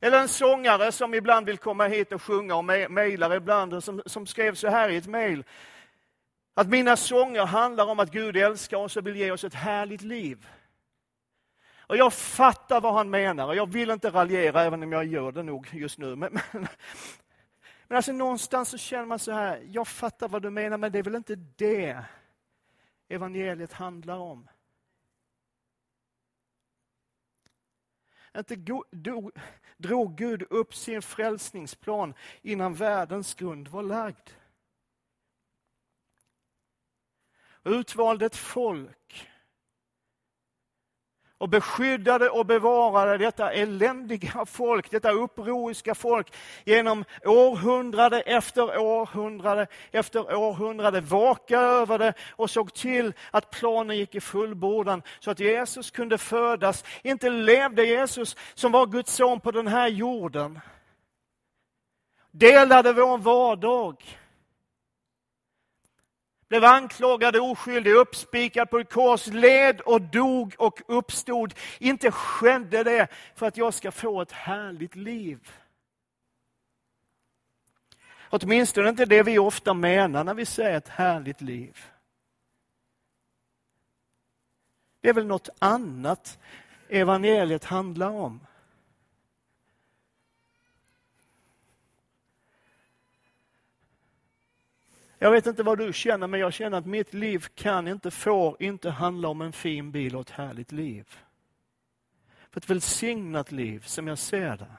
Eller 0.00 0.18
en 0.18 0.28
sångare 0.28 0.92
som 0.92 1.14
ibland 1.14 1.46
vill 1.46 1.58
komma 1.58 1.86
hit 1.86 2.12
och 2.12 2.22
sjunga 2.22 2.56
och 2.56 2.64
mejlar 2.64 3.34
ibland, 3.34 3.84
som, 3.84 4.02
som 4.06 4.26
skrev 4.26 4.54
så 4.54 4.68
här 4.68 4.88
i 4.88 4.96
ett 4.96 5.06
mejl. 5.06 5.44
Att 6.54 6.68
mina 6.68 6.96
sånger 6.96 7.46
handlar 7.46 7.86
om 7.86 8.00
att 8.00 8.10
Gud 8.10 8.36
älskar 8.36 8.76
oss 8.76 8.96
och 8.96 9.06
vill 9.06 9.16
ge 9.16 9.30
oss 9.30 9.44
ett 9.44 9.54
härligt 9.54 10.02
liv. 10.02 10.48
Och 11.78 11.96
jag 11.96 12.12
fattar 12.12 12.80
vad 12.80 12.94
han 12.94 13.10
menar 13.10 13.46
och 13.46 13.56
jag 13.56 13.72
vill 13.72 13.90
inte 13.90 14.10
raljera 14.10 14.62
även 14.62 14.82
om 14.82 14.92
jag 14.92 15.04
gör 15.04 15.32
det 15.32 15.42
nog 15.42 15.68
just 15.72 15.98
nu. 15.98 16.16
Men, 16.16 16.38
men, 16.52 16.68
men 17.88 17.96
alltså 17.96 18.12
någonstans 18.12 18.68
så 18.68 18.78
känner 18.78 19.06
man 19.06 19.18
så 19.18 19.32
här, 19.32 19.62
jag 19.66 19.88
fattar 19.88 20.28
vad 20.28 20.42
du 20.42 20.50
menar 20.50 20.78
men 20.78 20.92
det 20.92 20.98
är 20.98 21.02
väl 21.02 21.14
inte 21.14 21.34
det 21.36 22.04
evangeliet 23.08 23.72
handlar 23.72 24.18
om. 24.18 24.48
Inte 28.38 28.56
drog 29.76 30.16
Gud 30.16 30.42
upp 30.50 30.74
sin 30.74 31.02
frälsningsplan 31.02 32.14
innan 32.42 32.74
världens 32.74 33.34
grund 33.34 33.68
var 33.68 33.82
lagd. 33.82 34.30
Utvalde 37.64 38.26
ett 38.26 38.36
folk 38.36 39.31
och 41.42 41.48
beskyddade 41.48 42.30
och 42.30 42.46
bevarade 42.46 43.18
detta 43.18 43.52
eländiga 43.52 44.46
folk, 44.46 44.90
detta 44.90 45.10
upproriska 45.10 45.94
folk 45.94 46.34
genom 46.64 47.04
århundrade 47.24 48.20
efter 48.20 48.78
århundrade 48.78 49.66
efter 49.92 50.34
århundrade. 50.34 51.00
Vaka 51.00 51.60
över 51.60 51.98
det 51.98 52.14
och 52.30 52.50
såg 52.50 52.74
till 52.74 53.12
att 53.30 53.50
planen 53.50 53.96
gick 53.96 54.14
i 54.14 54.20
fullbordan 54.20 55.02
så 55.20 55.30
att 55.30 55.40
Jesus 55.40 55.90
kunde 55.90 56.18
födas. 56.18 56.84
Inte 57.02 57.30
levde 57.30 57.84
Jesus 57.84 58.36
som 58.54 58.72
var 58.72 58.86
Guds 58.86 59.14
son 59.14 59.40
på 59.40 59.50
den 59.50 59.66
här 59.66 59.88
jorden. 59.88 60.60
Delade 62.30 62.92
vår 62.92 63.18
vardag 63.18 64.04
blev 66.52 66.64
anklagad 66.64 67.36
och 67.36 67.50
oskyldig, 67.50 67.92
uppspikad 67.92 68.70
på 68.70 68.78
ett 68.78 68.92
kors, 68.92 69.26
led 69.26 69.80
och 69.80 70.00
dog 70.02 70.54
och 70.58 70.80
uppstod. 70.86 71.54
Inte 71.78 72.10
skedde 72.10 72.84
det 72.84 73.08
för 73.34 73.46
att 73.46 73.56
jag 73.56 73.74
ska 73.74 73.90
få 73.90 74.22
ett 74.22 74.32
härligt 74.32 74.96
liv. 74.96 75.50
Åtminstone 78.30 78.88
inte 78.88 79.04
det 79.04 79.22
vi 79.22 79.38
ofta 79.38 79.74
menar 79.74 80.24
när 80.24 80.34
vi 80.34 80.46
säger 80.46 80.76
ett 80.76 80.88
härligt 80.88 81.40
liv. 81.40 81.78
Det 85.00 85.08
är 85.08 85.12
väl 85.12 85.26
något 85.26 85.48
annat 85.58 86.38
evangeliet 86.88 87.64
handlar 87.64 88.10
om. 88.10 88.46
Jag 95.22 95.30
vet 95.30 95.46
inte 95.46 95.62
vad 95.62 95.78
du 95.78 95.92
känner, 95.92 96.26
men 96.26 96.40
jag 96.40 96.52
känner 96.52 96.78
att 96.78 96.86
mitt 96.86 97.14
liv 97.14 97.46
kan 97.54 97.88
inte, 97.88 98.10
får 98.10 98.62
inte 98.62 98.90
handla 98.90 99.28
om 99.28 99.40
en 99.40 99.52
fin 99.52 99.92
bil 99.92 100.16
och 100.16 100.20
ett 100.20 100.30
härligt 100.30 100.72
liv. 100.72 101.18
För 102.50 102.60
ett 102.60 102.70
välsignat 102.70 103.52
liv, 103.52 103.80
som 103.80 104.06
jag 104.06 104.18
ser 104.18 104.56
det. 104.56 104.76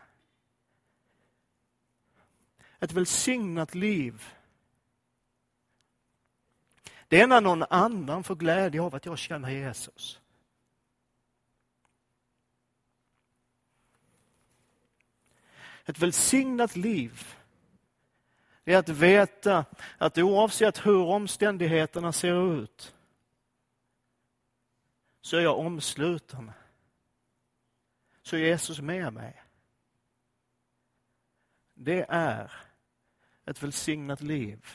Ett 2.79 2.91
välsignat 2.91 3.75
liv. 3.75 4.23
Det 7.07 7.21
är 7.21 7.27
när 7.27 7.41
någon 7.41 7.63
annan 7.69 8.23
får 8.23 8.35
glädje 8.35 8.81
av 8.81 8.95
att 8.95 9.05
jag 9.05 9.17
känner 9.17 9.49
Jesus. 9.49 10.19
Ett 15.85 15.99
välsignat 15.99 16.75
liv 16.75 17.35
det 18.63 18.73
är 18.73 18.77
att 18.77 18.89
veta 18.89 19.65
att 19.97 20.17
oavsett 20.17 20.85
hur 20.85 21.01
omständigheterna 21.01 22.11
ser 22.11 22.63
ut 22.63 22.95
så 25.21 25.37
är 25.37 25.41
jag 25.41 25.59
omsluten. 25.59 26.51
Så 28.21 28.35
är 28.35 28.39
Jesus 28.39 28.79
med 28.81 29.13
mig. 29.13 29.43
Det 31.73 32.05
är 32.09 32.51
ett 33.45 33.63
välsignat 33.63 34.21
liv. 34.21 34.67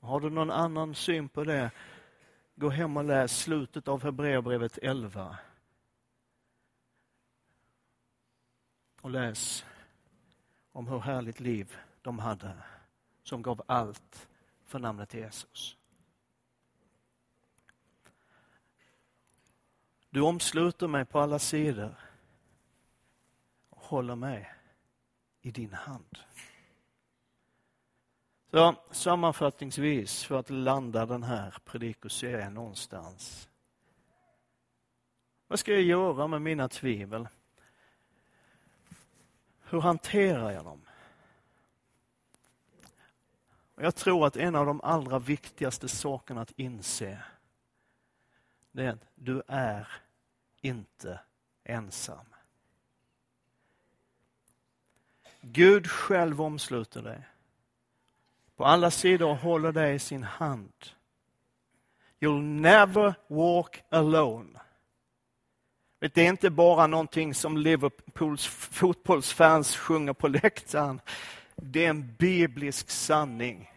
Har 0.00 0.20
du 0.20 0.30
någon 0.30 0.50
annan 0.50 0.94
syn 0.94 1.28
på 1.28 1.44
det, 1.44 1.70
gå 2.54 2.68
hem 2.68 2.96
och 2.96 3.04
läs 3.04 3.38
slutet 3.38 3.88
av 3.88 4.02
Hebreerbrevet 4.02 4.78
11. 4.82 5.38
Och 9.00 9.10
läs 9.10 9.64
om 10.72 10.88
hur 10.88 10.98
härligt 10.98 11.40
liv 11.40 11.76
de 12.02 12.18
hade 12.18 12.52
som 13.22 13.42
gav 13.42 13.62
allt 13.66 14.28
för 14.64 14.78
namnet 14.78 15.14
Jesus. 15.14 15.76
Du 20.10 20.20
omsluter 20.20 20.86
mig 20.86 21.04
på 21.04 21.20
alla 21.20 21.38
sidor 21.38 21.94
och 23.70 23.82
håller 23.82 24.14
mig 24.14 24.54
i 25.40 25.50
din 25.50 25.72
hand. 25.72 26.18
Så 28.50 28.74
sammanfattningsvis, 28.90 30.24
för 30.24 30.38
att 30.38 30.50
landa 30.50 31.06
den 31.06 31.22
här 31.22 31.56
predikoserien 31.64 32.54
någonstans. 32.54 33.48
Vad 35.46 35.58
ska 35.58 35.72
jag 35.72 35.82
göra 35.82 36.26
med 36.26 36.42
mina 36.42 36.68
tvivel? 36.68 37.28
Hur 39.62 39.80
hanterar 39.80 40.50
jag 40.50 40.64
dem? 40.64 40.80
Jag 43.82 43.94
tror 43.94 44.26
att 44.26 44.36
en 44.36 44.54
av 44.54 44.66
de 44.66 44.80
allra 44.80 45.18
viktigaste 45.18 45.88
sakerna 45.88 46.40
att 46.40 46.52
inse, 46.56 47.18
det 48.72 48.84
är 48.84 48.88
att 48.88 49.04
du 49.14 49.42
är 49.48 49.88
inte 50.60 51.20
ensam. 51.64 52.26
Gud 55.40 55.90
själv 55.90 56.42
omsluter 56.42 57.02
dig. 57.02 57.28
På 58.56 58.64
alla 58.64 58.90
sidor 58.90 59.34
håller 59.34 59.72
dig 59.72 59.94
i 59.94 59.98
sin 59.98 60.22
hand. 60.22 60.72
You'll 62.20 62.60
never 62.60 63.14
walk 63.26 63.82
alone. 63.88 64.60
Det 65.98 66.18
är 66.18 66.28
inte 66.28 66.50
bara 66.50 66.86
någonting 66.86 67.34
som 67.34 67.56
Liverpools 67.56 68.46
fotbollsfans 68.46 69.76
sjunger 69.76 70.12
på 70.12 70.28
läktaren. 70.28 71.00
Det 71.56 71.84
är 71.84 71.90
en 71.90 72.14
biblisk 72.14 72.90
sanning. 72.90 73.71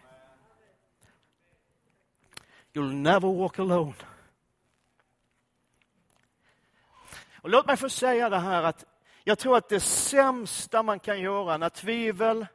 You'll 2.75 2.93
never 2.93 3.33
walk 3.33 3.59
alone. 3.59 3.93
Och 7.41 7.49
låt 7.49 7.67
mig 7.67 7.77
få 7.77 7.89
säga 7.89 8.29
det 8.29 8.39
här 8.39 8.63
att 8.63 8.85
jag 9.23 9.39
tror 9.39 9.57
att 9.57 9.69
det 9.69 9.79
sämsta 9.79 10.83
man 10.83 10.99
kan 10.99 11.21
göra 11.21 11.57
när 11.57 11.69
tvivel 11.69 12.47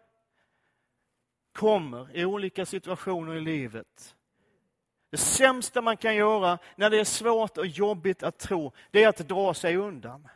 kommer 1.53 2.17
i 2.17 2.25
olika 2.25 2.67
situationer 2.67 3.35
i 3.35 3.41
livet. 3.41 4.15
Det 5.11 5.17
sämsta 5.17 5.83
man 5.83 5.97
kan 5.97 6.17
göra 6.17 6.59
när 6.77 6.91
det 6.91 7.01
är 7.01 7.05
svårt 7.05 7.59
och 7.59 7.67
jobbigt 7.67 8.23
att 8.23 8.39
tro, 8.39 8.73
det 8.91 9.03
är 9.03 9.09
att 9.09 9.29
dra 9.29 9.55
sig 9.55 9.77
undan. 9.77 10.29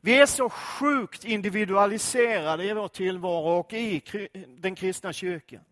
Vi 0.00 0.20
är 0.20 0.26
så 0.26 0.50
sjukt 0.50 1.24
individualiserade 1.24 2.64
i 2.64 2.72
vår 2.72 2.88
tillvaro 2.88 3.58
och 3.58 3.72
i 3.72 4.02
den 4.48 4.74
kristna 4.74 5.12
kyrkan. 5.12 5.64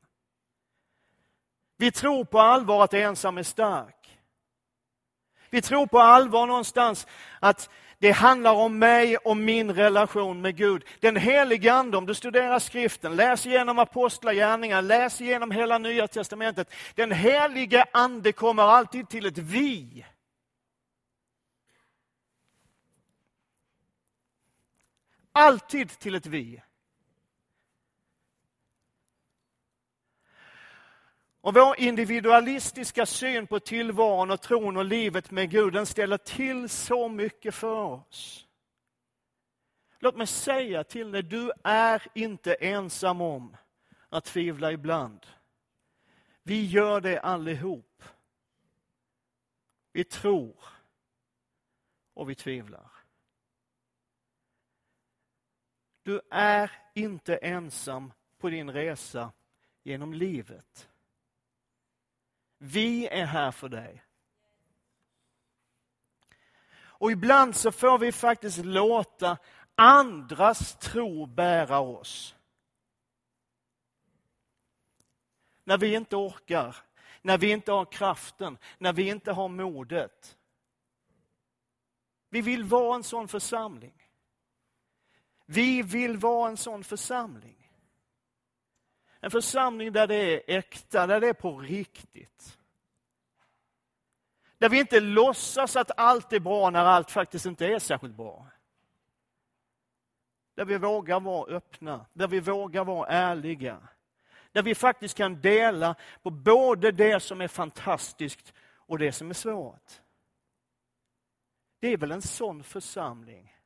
Vi 1.79 1.91
tror 1.91 2.25
på 2.25 2.41
allvar 2.41 2.85
att 2.85 2.95
ensam 2.95 3.39
är 3.39 3.43
stark. 3.43 4.19
Vi 5.51 5.63
tror 5.63 5.87
på 5.87 5.99
allvar 5.99 6.47
någonstans 6.47 7.07
att 7.41 7.71
det 7.99 8.11
handlar 8.11 8.55
om 8.55 8.79
mig 8.79 9.17
och 9.17 9.37
min 9.37 9.75
relation 9.75 10.41
med 10.41 10.57
Gud. 10.57 10.85
Den 11.01 11.17
heliga 11.17 11.75
Ande, 11.75 11.97
om 11.97 12.07
du 12.07 12.15
studerar 12.15 12.59
skriften, 12.59 13.17
läs 13.17 13.47
igenom 13.47 13.79
apostlagärningar, 13.79 14.83
läs 14.83 15.21
igenom 15.21 15.51
hela 15.51 15.79
nya 15.79 16.09
testamentet. 16.09 16.73
Den 16.95 17.13
heliga 17.13 17.87
Ande 17.93 18.33
kommer 18.33 18.63
alltid 18.63 19.09
till 19.09 19.27
ett 19.27 19.39
vi. 19.39 20.07
Alltid 25.33 25.99
till 25.99 26.15
ett 26.15 26.27
vi. 26.27 26.63
Och 31.49 31.55
vår 31.55 31.81
individualistiska 31.81 33.07
syn 33.07 33.47
på 33.47 33.61
tillvaron 33.61 34.31
och 34.31 34.41
tron 34.41 34.77
och 34.77 34.85
livet 34.85 35.31
med 35.31 35.51
Gud, 35.51 35.73
den 35.73 35.87
ställer 35.87 36.19
till 36.19 36.69
så 36.69 37.09
mycket 37.09 37.55
för 37.55 37.85
oss. 37.85 38.47
Låt 39.99 40.17
mig 40.17 40.27
säga 40.27 40.85
till 40.85 41.11
dig, 41.11 41.23
du 41.23 41.53
är 41.65 42.03
inte 42.15 42.55
ensam 42.55 43.21
om 43.21 43.57
att 44.09 44.25
tvivla 44.25 44.73
ibland. 44.73 45.27
Vi 46.43 46.67
gör 46.67 47.01
det 47.01 47.21
allihop. 47.21 48.03
Vi 49.93 50.05
tror 50.05 50.65
och 52.15 52.31
vi 52.31 52.35
tvivlar. 52.35 52.91
Du 56.03 56.21
är 56.31 56.73
inte 56.95 57.37
ensam 57.37 58.13
på 58.39 58.51
din 58.51 58.71
resa 58.71 59.33
genom 59.83 60.15
livet. 60.15 60.89
Vi 62.59 63.09
är 63.09 63.27
här 63.27 63.51
för 63.51 63.69
dig. 63.69 64.05
Och 66.99 67.13
ibland 67.13 67.57
så 67.57 67.73
får 67.73 67.99
vi 67.99 68.13
faktiskt 68.13 68.59
låta 68.65 69.39
andras 69.75 70.77
tro 70.77 71.27
bära 71.27 71.79
oss. 71.81 72.35
När 75.65 75.79
vi 75.79 75.95
inte 75.95 76.17
orkar, 76.17 76.77
när 77.23 77.39
vi 77.39 77.51
inte 77.51 77.73
har 77.73 77.85
kraften, 77.85 78.59
när 78.79 78.93
vi 78.93 79.09
inte 79.09 79.33
har 79.33 79.49
modet. 79.49 80.39
Vi 82.29 82.41
vill 82.41 82.65
vara 82.65 82.97
en 82.97 83.05
sån 83.05 83.29
församling. 83.29 84.11
Vi 85.47 85.83
vill 85.83 86.17
vara 86.17 86.49
en 86.49 86.57
sån 86.57 86.85
församling. 86.85 87.58
En 89.21 89.31
församling 89.31 89.93
där 89.93 90.07
det 90.07 90.15
är 90.15 90.59
äkta, 90.59 91.07
där 91.07 91.21
det 91.21 91.29
är 91.29 91.33
på 91.33 91.59
riktigt. 91.59 92.59
Där 94.59 94.69
vi 94.69 94.81
inte 94.81 95.01
låtsas 95.01 95.77
att 95.77 95.91
allt 95.97 96.33
är 96.33 96.41
bra 96.41 96.71
när 96.71 96.85
allt 96.85 97.11
faktiskt 97.11 97.47
inte 97.47 97.67
är 97.67 97.79
särskilt 97.79 98.15
bra. 98.15 98.47
Där 100.55 100.65
vi 100.65 100.79
vågar 100.79 101.21
vara 101.21 101.57
öppna, 101.57 102.07
där 102.13 102.29
vi 102.29 102.41
vågar 102.41 102.85
vara 102.85 103.09
ärliga. 103.09 103.79
Där 104.53 104.63
vi 104.63 104.75
faktiskt 104.75 105.17
kan 105.17 105.41
dela 105.41 105.95
på 106.23 106.31
både 106.31 106.93
det 106.93 107.21
som 107.21 107.41
är 107.41 107.49
fantastiskt 107.49 108.53
och 108.75 108.99
det 108.99 109.13
som 109.13 109.31
är 109.31 109.35
svårt. 109.35 110.01
Det 111.81 111.89
är 111.89 111.97
väl 111.97 112.13
en 112.13 112.23
sån 112.23 112.63
församling 112.63 113.57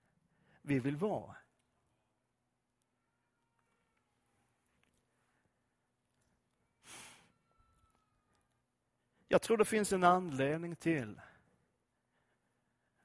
vi 0.62 0.78
vill 0.78 0.96
vara. 0.96 1.36
Jag 9.32 9.42
tror 9.42 9.56
det 9.56 9.64
finns 9.64 9.92
en 9.92 10.04
anledning 10.04 10.76
till 10.76 11.20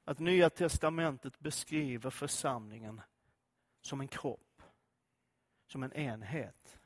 att 0.05 0.19
Nya 0.19 0.49
Testamentet 0.49 1.39
beskriver 1.39 2.09
församlingen 2.09 3.01
som 3.81 4.01
en 4.01 4.07
kropp, 4.07 4.61
som 5.67 5.83
en 5.83 5.93
enhet. 5.93 6.79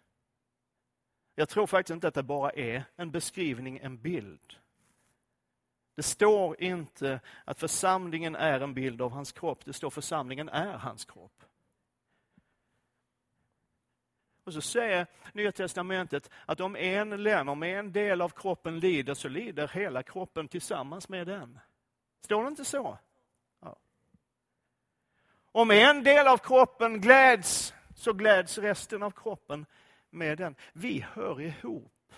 Jag 1.35 1.49
tror 1.49 1.67
faktiskt 1.67 1.93
inte 1.93 2.07
att 2.07 2.13
det 2.13 2.23
bara 2.23 2.51
är 2.51 2.83
en 2.95 3.11
beskrivning, 3.11 3.77
en 3.77 3.97
bild. 3.97 4.55
Det 5.95 6.03
står 6.03 6.61
inte 6.61 7.19
att 7.45 7.59
församlingen 7.59 8.35
är 8.35 8.59
en 8.59 8.73
bild 8.73 9.01
av 9.01 9.11
hans 9.11 9.31
kropp, 9.31 9.65
det 9.65 9.73
står 9.73 9.89
församlingen 9.89 10.49
är 10.49 10.77
hans 10.77 11.05
kropp. 11.05 11.43
Och 14.51 14.63
så 14.63 14.69
säger 14.69 15.07
Nya 15.33 15.51
Testamentet 15.51 16.29
att 16.45 16.59
om 16.59 16.75
en 16.75 17.23
lem, 17.23 17.49
om 17.49 17.63
en 17.63 17.91
del 17.91 18.21
av 18.21 18.29
kroppen 18.29 18.79
lider, 18.79 19.13
så 19.13 19.29
lider 19.29 19.67
hela 19.67 20.03
kroppen 20.03 20.47
tillsammans 20.47 21.09
med 21.09 21.27
den. 21.27 21.59
Står 22.21 22.43
det 22.43 22.47
inte 22.47 22.65
så? 22.65 22.97
Ja. 23.59 23.77
Om 25.51 25.71
en 25.71 26.03
del 26.03 26.27
av 26.27 26.37
kroppen 26.37 27.01
gläds, 27.01 27.73
så 27.95 28.13
gläds 28.13 28.57
resten 28.57 29.03
av 29.03 29.11
kroppen 29.11 29.65
med 30.09 30.37
den. 30.37 30.55
Vi 30.73 31.05
hör 31.13 31.41
ihop. 31.41 32.13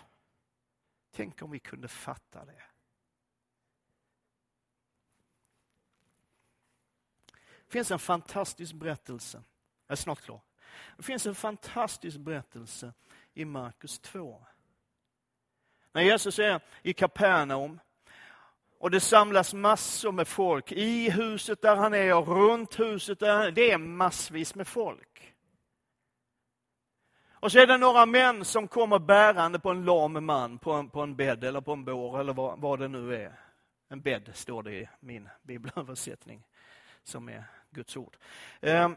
Tänk 1.11 1.41
om 1.41 1.51
vi 1.51 1.59
kunde 1.59 1.87
fatta 1.87 2.45
det. 2.45 2.63
Det 7.65 7.71
finns 7.71 7.91
en 7.91 7.99
fantastisk 7.99 8.73
berättelse. 8.73 9.43
Jag 9.87 9.91
är 9.91 9.95
snart 9.95 10.21
klar. 10.21 10.41
Det 10.97 11.03
finns 11.03 11.25
en 11.25 11.35
fantastisk 11.35 12.17
berättelse 12.17 12.93
i 13.33 13.45
Markus 13.45 13.99
2. 13.99 14.45
När 15.93 16.01
Jesus 16.01 16.39
är 16.39 16.61
i 16.81 16.93
Kapernaum 16.93 17.79
och 18.79 18.91
det 18.91 18.99
samlas 18.99 19.53
massor 19.53 20.11
med 20.11 20.27
folk 20.27 20.71
i 20.71 21.09
huset 21.09 21.61
där 21.61 21.75
han 21.75 21.93
är 21.93 22.15
och 22.15 22.27
runt 22.27 22.79
huset 22.79 23.19
där 23.19 23.33
han 23.33 23.45
är. 23.45 23.51
Det 23.51 23.71
är 23.71 23.77
massvis 23.77 24.55
med 24.55 24.67
folk. 24.67 25.33
Och 27.43 27.51
så 27.51 27.59
är 27.59 27.67
det 27.67 27.77
några 27.77 28.05
män 28.05 28.45
som 28.45 28.67
kommer 28.67 28.99
bärande 28.99 29.59
på 29.59 29.69
en 29.69 29.85
lam 29.85 30.25
man 30.25 30.57
på 30.59 30.71
en, 30.71 30.89
på 30.89 31.01
en 31.01 31.15
bädd 31.15 31.43
eller 31.43 31.61
på 31.61 31.73
en 31.73 31.85
bår 31.85 32.19
eller 32.19 32.33
vad, 32.33 32.59
vad 32.59 32.79
det 32.79 32.87
nu 32.87 33.15
är. 33.15 33.39
En 33.89 34.01
bädd 34.01 34.29
står 34.33 34.63
det 34.63 34.71
i 34.71 34.89
min 34.99 35.29
bibelöversättning 35.41 36.43
som 37.03 37.29
är 37.29 37.43
Guds 37.69 37.97
ord. 37.97 38.17
Ehm, 38.61 38.95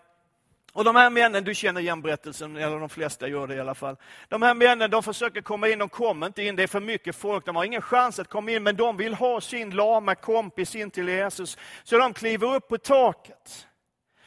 och 0.76 0.84
de 0.84 0.96
här 0.96 1.10
männen, 1.10 1.44
du 1.44 1.54
känner 1.54 1.80
igen 1.80 2.02
berättelsen, 2.02 2.56
eller 2.56 2.80
de 2.80 2.88
flesta 2.88 3.28
gör 3.28 3.46
det 3.46 3.54
i 3.54 3.60
alla 3.60 3.74
fall. 3.74 3.96
De 4.28 4.42
här 4.42 4.54
männen, 4.54 4.90
de 4.90 5.02
försöker 5.02 5.40
komma 5.40 5.68
in, 5.68 5.78
de 5.78 5.88
kommer 5.88 6.26
inte 6.26 6.42
in, 6.42 6.56
det 6.56 6.62
är 6.62 6.66
för 6.66 6.80
mycket 6.80 7.16
folk, 7.16 7.46
de 7.46 7.56
har 7.56 7.64
ingen 7.64 7.82
chans 7.82 8.18
att 8.18 8.28
komma 8.28 8.50
in, 8.50 8.62
men 8.62 8.76
de 8.76 8.96
vill 8.96 9.14
ha 9.14 9.40
sin 9.40 9.70
lama 9.70 10.14
kompis 10.14 10.74
in 10.74 10.90
till 10.90 11.08
Jesus. 11.08 11.58
Så 11.84 11.98
de 11.98 12.14
kliver 12.14 12.54
upp 12.54 12.68
på 12.68 12.78
taket. 12.78 13.66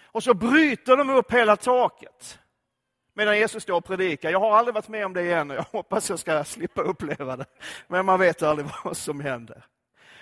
Och 0.03 0.23
så 0.23 0.33
bryter 0.33 0.97
de 0.97 1.09
upp 1.09 1.33
hela 1.33 1.55
taket. 1.55 2.39
Medan 3.13 3.37
Jesus 3.37 3.63
står 3.63 3.75
och 3.75 3.85
predikar. 3.85 4.29
Jag 4.29 4.39
har 4.39 4.57
aldrig 4.57 4.75
varit 4.75 4.87
med 4.87 5.05
om 5.05 5.13
det 5.13 5.21
igen 5.21 5.51
och 5.51 5.57
jag 5.57 5.65
hoppas 5.71 6.09
jag 6.09 6.19
ska 6.19 6.43
slippa 6.43 6.81
uppleva 6.81 7.37
det. 7.37 7.45
Men 7.87 8.05
man 8.05 8.19
vet 8.19 8.43
aldrig 8.43 8.67
vad 8.83 8.97
som 8.97 9.19
händer. 9.19 9.65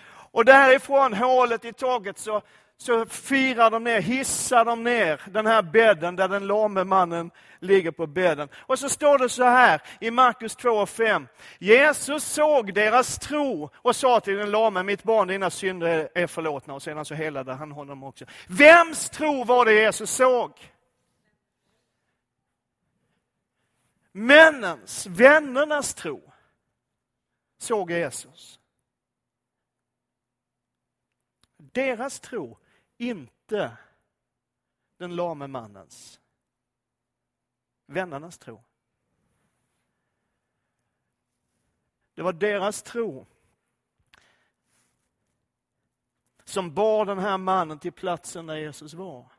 Och 0.09 0.45
därifrån 0.45 1.13
hålet 1.13 1.65
i 1.65 1.73
taket 1.73 2.17
så 2.17 2.41
så 2.77 3.05
firar 3.05 3.71
de 3.71 3.83
ner, 3.83 4.01
hissar 4.01 4.65
de 4.65 4.83
ner 4.83 5.21
den 5.25 5.45
här 5.45 5.61
bädden 5.61 6.15
där 6.15 6.27
den 6.27 6.47
lame 6.47 6.83
mannen 6.83 7.31
ligger 7.59 7.91
på 7.91 8.07
bädden. 8.07 8.49
Och 8.55 8.79
så 8.79 8.89
står 8.89 9.17
det 9.17 9.29
så 9.29 9.43
här 9.43 9.81
i 9.99 10.11
Markus 10.11 10.55
2 10.55 10.69
och 10.69 10.89
5. 10.89 11.27
Jesus 11.59 12.23
såg 12.23 12.73
deras 12.73 13.19
tro 13.19 13.69
och 13.75 13.95
sa 13.95 14.19
till 14.19 14.37
den 14.37 14.51
lame, 14.51 14.83
mitt 14.83 15.03
barn 15.03 15.27
dina 15.27 15.49
synder 15.49 16.09
är 16.15 16.27
förlåtna. 16.27 16.73
Och 16.73 16.83
sedan 16.83 17.05
så 17.05 17.15
helade 17.15 17.53
han 17.53 17.71
honom 17.71 18.03
också. 18.03 18.25
Vems 18.47 19.09
tro 19.09 19.43
var 19.43 19.65
det 19.65 19.73
Jesus 19.73 20.11
såg? 20.11 20.51
Männens, 24.11 25.07
vännernas 25.07 25.93
tro 25.93 26.31
såg 27.57 27.91
Jesus. 27.91 28.59
Deras 31.57 32.19
tro 32.19 32.57
inte 32.97 33.77
den 34.97 35.15
lame 35.15 35.47
mannens. 35.47 36.19
Vännernas 37.85 38.37
tro. 38.37 38.63
Det 42.13 42.21
var 42.21 42.33
deras 42.33 42.81
tro 42.83 43.25
som 46.45 46.73
bar 46.73 47.05
den 47.05 47.19
här 47.19 47.37
mannen 47.37 47.79
till 47.79 47.91
platsen 47.91 48.45
där 48.45 48.55
Jesus 48.55 48.93
var. 48.93 49.31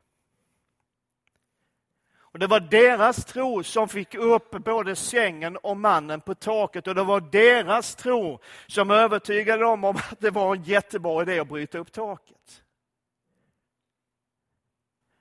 Och 2.30 2.38
Det 2.38 2.46
var 2.46 2.60
deras 2.60 3.24
tro 3.24 3.64
som 3.64 3.88
fick 3.88 4.14
upp 4.14 4.50
både 4.50 4.96
sängen 4.96 5.56
och 5.56 5.76
mannen 5.76 6.20
på 6.20 6.34
taket 6.34 6.86
och 6.86 6.94
det 6.94 7.02
var 7.02 7.20
deras 7.20 7.94
tro 7.94 8.40
som 8.66 8.90
övertygade 8.90 9.62
dem 9.62 9.84
om 9.84 9.96
att 9.96 10.20
det 10.20 10.30
var 10.30 10.54
en 10.54 10.62
jättebra 10.62 11.22
idé 11.22 11.38
att 11.38 11.48
bryta 11.48 11.78
upp 11.78 11.92
taket. 11.92 12.62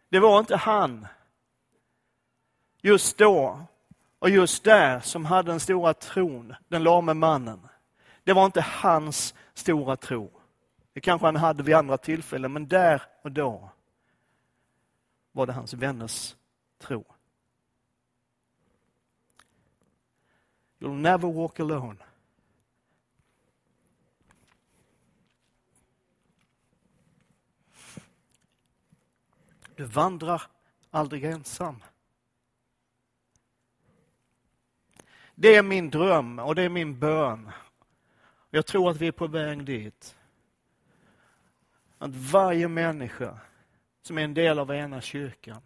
Det 0.09 0.19
var 0.19 0.39
inte 0.39 0.55
han 0.55 1.07
just 2.81 3.17
då 3.17 3.61
och 4.19 4.29
just 4.29 4.63
där 4.63 4.99
som 4.99 5.25
hade 5.25 5.51
den 5.51 5.59
stora 5.59 5.93
tron, 5.93 6.55
den 6.67 6.83
lame 6.83 7.13
mannen. 7.13 7.67
Det 8.23 8.33
var 8.33 8.45
inte 8.45 8.61
hans 8.61 9.35
stora 9.53 9.95
tro. 9.95 10.31
Det 10.93 11.01
kanske 11.01 11.27
han 11.27 11.35
hade 11.35 11.63
vid 11.63 11.75
andra 11.75 11.97
tillfällen, 11.97 12.53
men 12.53 12.67
där 12.67 13.01
och 13.21 13.31
då 13.31 13.69
var 15.31 15.45
det 15.45 15.53
hans 15.53 15.73
vänners 15.73 16.35
tro. 16.77 17.05
You'll 20.79 21.01
never 21.01 21.33
walk 21.33 21.59
alone. 21.59 22.06
Du 29.77 29.83
vandrar 29.83 30.41
aldrig 30.91 31.23
ensam. 31.23 31.83
Det 35.35 35.55
är 35.55 35.63
min 35.63 35.89
dröm 35.89 36.39
och 36.39 36.55
det 36.55 36.61
är 36.61 36.69
min 36.69 36.99
bön. 36.99 37.51
Jag 38.49 38.65
tror 38.65 38.89
att 38.89 38.97
vi 38.97 39.07
är 39.07 39.11
på 39.11 39.27
väg 39.27 39.65
dit. 39.65 40.15
Att 41.97 42.15
varje 42.15 42.67
människa 42.67 43.39
som 44.01 44.17
är 44.17 44.23
en 44.23 44.33
del 44.33 44.59
av 44.59 44.71
ena 44.71 45.01
kyrkan, 45.01 45.61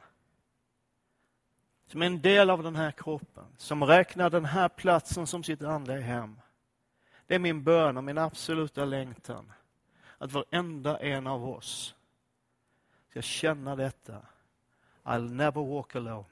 som 1.88 2.02
är 2.02 2.06
en 2.06 2.22
del 2.22 2.50
av 2.50 2.64
den 2.64 2.76
här 2.76 2.92
kroppen, 2.92 3.46
som 3.58 3.84
räknar 3.84 4.30
den 4.30 4.46
här 4.46 4.70
platsen 4.70 5.28
som 5.28 5.44
sitt 5.44 5.64
andliga 5.64 6.00
hem. 6.00 6.40
Det 7.28 7.36
är 7.36 7.40
min 7.40 7.64
bön 7.64 7.98
och 7.98 8.04
min 8.04 8.18
absoluta 8.18 8.86
längtan 8.86 9.52
att 10.18 10.32
varenda 10.32 11.00
en 11.00 11.28
av 11.28 11.50
oss 11.50 11.96
ska 13.12 13.22
känna 13.22 13.76
detta. 13.76 14.26
I'll 15.04 15.30
never 15.34 15.62
walk 15.62 15.96
alone. 15.96 16.26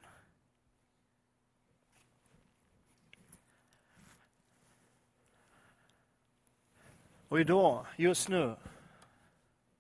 Och 7.28 7.40
idag, 7.40 7.86
just 7.98 8.30
nu, 8.30 8.56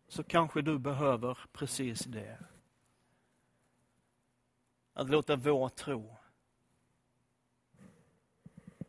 så 0.08 0.24
kanske 0.24 0.62
du 0.62 0.80
behöver 0.80 1.38
precis 1.52 2.00
det. 2.00 2.40
Att 4.94 5.10
låta 5.10 5.36
vår 5.36 5.70
tro 5.70 6.18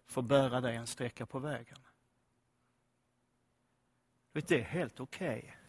få 0.06 0.22
bära 0.22 0.60
dig 0.60 0.76
en 0.76 0.86
sträcka 0.86 1.26
på 1.26 1.38
vägen. 1.38 1.78
Vet, 4.32 4.48
det 4.48 4.60
är 4.60 4.64
helt 4.64 5.00
okej. 5.00 5.38
Okay. 5.38 5.59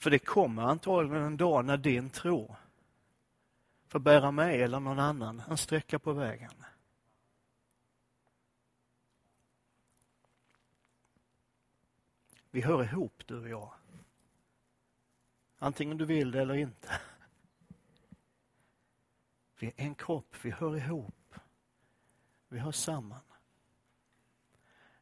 För 0.00 0.10
det 0.10 0.18
kommer 0.18 0.62
antagligen 0.62 1.22
en 1.22 1.36
dag 1.36 1.64
när 1.64 1.76
din 1.76 2.10
tro 2.10 2.56
får 3.86 3.98
bära 3.98 4.30
mig 4.30 4.62
eller 4.62 4.80
någon 4.80 4.98
annan 4.98 5.42
en 5.48 5.56
sträcka 5.56 5.98
på 5.98 6.12
vägen. 6.12 6.64
Vi 12.50 12.60
hör 12.60 12.84
ihop 12.84 13.22
du 13.26 13.40
och 13.40 13.48
jag. 13.48 13.72
Antingen 15.58 15.98
du 15.98 16.04
vill 16.04 16.30
det 16.30 16.40
eller 16.40 16.54
inte. 16.54 17.00
Vi 19.58 19.66
är 19.66 19.72
en 19.76 19.94
kropp, 19.94 20.34
vi 20.42 20.50
hör 20.50 20.76
ihop. 20.76 21.34
Vi 22.48 22.58
hör 22.58 22.72
samman. 22.72 23.20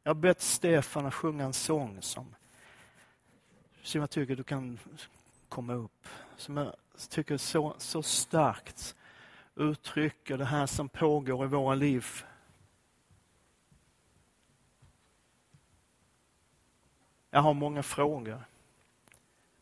Jag 0.03 0.09
har 0.09 0.21
bett 0.21 0.41
Stefan 0.41 1.05
att 1.05 1.13
sjunga 1.13 1.43
en 1.43 1.53
sång 1.53 2.01
som, 2.01 2.35
som 3.83 4.01
jag 4.01 4.09
tycker 4.09 4.35
du 4.35 4.43
kan 4.43 4.79
komma 5.49 5.73
upp. 5.73 6.07
Som 6.37 6.57
jag 6.57 6.75
tycker 7.09 7.37
så, 7.37 7.75
så 7.77 8.03
starkt 8.03 8.95
uttrycker 9.55 10.37
det 10.37 10.45
här 10.45 10.65
som 10.65 10.89
pågår 10.89 11.45
i 11.45 11.47
våra 11.47 11.75
liv. 11.75 12.05
Jag 17.29 17.41
har 17.41 17.53
många 17.53 17.83
frågor, 17.83 18.43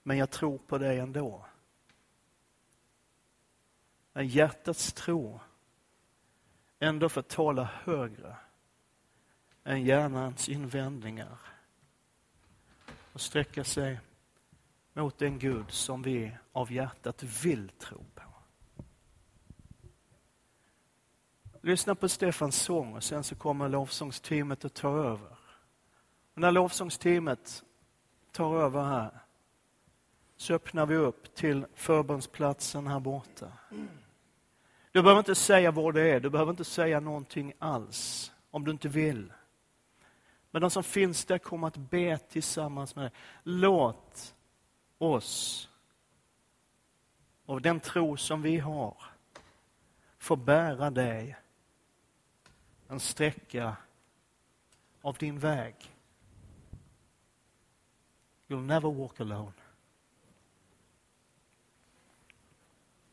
men 0.04 0.18
jag 0.18 0.32
tror 0.32 0.58
på 0.58 0.78
dig 0.78 1.00
ändå. 1.00 1.46
En 4.14 4.28
hjärtats 4.28 4.94
tro 4.94 5.40
ändå 6.80 7.10
får 7.10 7.22
tala 7.22 7.64
högre 7.64 8.36
än 9.64 9.84
hjärnans 9.84 10.50
invändningar 10.50 11.38
och 13.18 13.22
sträcka 13.22 13.64
sig 13.64 14.00
mot 14.94 15.18
den 15.18 15.40
Gud 15.40 15.72
som 15.72 16.02
vi 16.02 16.32
av 16.52 16.72
hjärtat 16.72 17.24
vill 17.24 17.70
tro 17.70 18.06
på. 18.16 18.24
Lyssna 21.62 21.96
på 21.96 22.10
Stefans 22.10 22.56
sång 22.56 22.96
och 22.96 23.04
sen 23.04 23.24
så 23.24 23.36
kommer 23.36 23.70
lovsångsteamet 23.70 24.66
att 24.66 24.74
ta 24.74 24.90
över. 24.90 25.38
Och 26.34 26.42
när 26.42 26.52
lovsångsteamet 26.52 27.64
tar 28.32 28.56
över 28.62 28.84
här 28.84 29.20
så 30.36 30.54
öppnar 30.54 30.86
vi 30.86 30.96
upp 30.96 31.36
till 31.36 31.66
förbundsplatsen 31.76 32.88
här 32.88 33.00
borta. 33.00 33.52
Du 34.92 35.02
behöver 35.02 35.20
inte 35.20 35.36
säga 35.36 35.72
vad 35.72 35.94
det 35.94 36.02
är, 36.02 36.20
du 36.20 36.30
behöver 36.30 36.52
inte 36.52 36.66
säga 36.66 37.00
någonting 37.00 37.54
alls 37.60 38.32
om 38.52 38.64
du 38.66 38.72
inte 38.72 38.88
vill. 38.88 39.34
Men 40.58 40.62
de 40.62 40.70
som 40.70 40.84
finns 40.84 41.26
där 41.26 41.38
kommer 41.38 41.68
att 41.68 41.78
be 41.78 42.18
tillsammans 42.18 42.96
med 42.96 43.06
dig. 43.06 43.12
Låt 43.44 44.36
oss 44.98 45.70
och 47.46 47.62
den 47.62 47.80
tro 47.80 48.18
som 48.18 48.42
vi 48.42 48.58
har 48.58 48.98
få 50.18 50.36
bära 50.36 50.90
dig 50.90 51.38
en 52.88 53.00
sträcka 53.00 53.76
av 55.02 55.18
din 55.18 55.40
väg. 55.40 55.76
You'll 58.48 58.66
never 58.66 58.92
walk 58.92 59.20
alone. 59.20 59.54